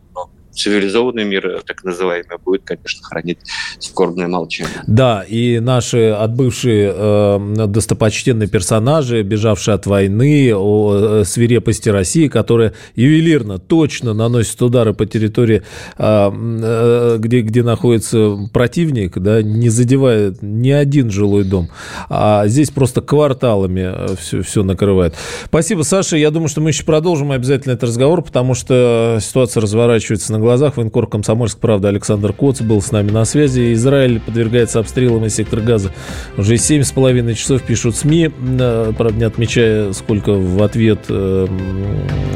цивилизованный 0.52 1.24
мир, 1.24 1.62
так 1.66 1.84
называемый, 1.84 2.38
будет, 2.44 2.62
конечно, 2.64 3.02
хранить 3.02 3.38
скорбное 3.78 4.28
молчание. 4.28 4.82
Да, 4.87 5.22
и 5.22 5.61
наши 5.61 6.08
отбывшие 6.08 6.92
э, 6.94 7.66
достопочтенные 7.66 8.48
персонажи, 8.48 9.22
бежавшие 9.22 9.74
от 9.74 9.87
войны, 9.87 10.52
о 10.54 11.20
э, 11.20 11.24
свирепости 11.24 11.88
России, 11.88 12.28
которая 12.28 12.74
ювелирно, 12.94 13.58
точно 13.58 14.14
наносит 14.14 14.61
удары 14.62 14.94
по 14.94 15.06
территории, 15.06 15.62
э, 15.98 16.30
э, 16.32 17.16
где, 17.18 17.40
где 17.40 17.62
находится 17.62 18.37
противник, 18.52 19.18
да, 19.18 19.42
не 19.42 19.68
задевает 19.68 20.42
ни 20.42 20.70
один 20.70 21.11
жилой 21.11 21.44
дом. 21.44 21.68
А 22.08 22.46
здесь 22.46 22.70
просто 22.70 23.00
кварталами 23.00 24.16
все, 24.16 24.42
все 24.42 24.62
накрывает. 24.62 25.14
Спасибо, 25.46 25.82
Саша. 25.82 26.16
Я 26.16 26.30
думаю, 26.30 26.48
что 26.48 26.61
мы 26.61 26.70
еще 26.70 26.84
продолжим 26.84 27.32
обязательно 27.32 27.72
этот 27.72 27.90
разговор, 27.90 28.22
потому 28.22 28.54
что 28.54 29.18
ситуация 29.20 29.61
разворачивается 29.61 30.32
на 30.32 30.38
глазах. 30.40 30.77
Военкор 30.77 31.07
Комсомольск, 31.07 31.59
правда, 31.59 31.88
Александр 31.88 32.33
Коц 32.33 32.61
был 32.61 32.81
с 32.83 32.92
нами 32.92 33.11
на 33.11 33.24
связи. 33.24 33.72
Израиль 33.72 34.20
подвергается 34.20 34.81
обстрелам 34.81 35.24
из 35.24 35.35
сектора 35.35 35.61
газа 35.61 35.92
уже 36.37 36.55
7,5 36.55 37.35
часов, 37.35 37.62
пишут 37.62 37.96
СМИ, 37.96 38.28
правда, 38.28 39.14
не 39.14 39.24
отмечая, 39.24 39.93
сколько 39.93 40.32
в 40.32 40.62
ответ 40.62 41.01
э, 41.09 41.47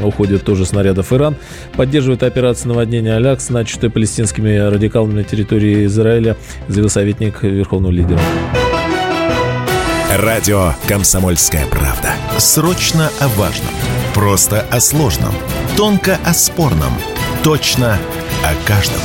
уходит 0.03 0.43
тоже 0.43 0.65
снарядов 0.65 1.13
Иран. 1.13 1.35
Поддерживает 1.75 2.23
операцию 2.23 2.69
наводнения 2.69 3.15
Алякс, 3.15 3.49
начатой 3.49 3.89
палестинскими 3.89 4.57
радикалами 4.57 5.13
на 5.13 5.23
территории 5.23 5.85
Израиля, 5.85 6.37
заявил 6.67 6.89
советник 6.89 7.43
верховного 7.43 7.91
лидера. 7.91 8.19
Радио 10.15 10.73
«Комсомольская 10.87 11.65
правда». 11.65 12.13
Срочно 12.37 13.09
о 13.19 13.27
важном. 13.29 13.73
Просто 14.13 14.61
о 14.69 14.79
сложном. 14.79 15.33
Тонко 15.75 16.19
о 16.23 16.33
спорном. 16.35 16.93
Точно 17.43 17.99
о 18.41 18.65
каждом. 18.65 19.01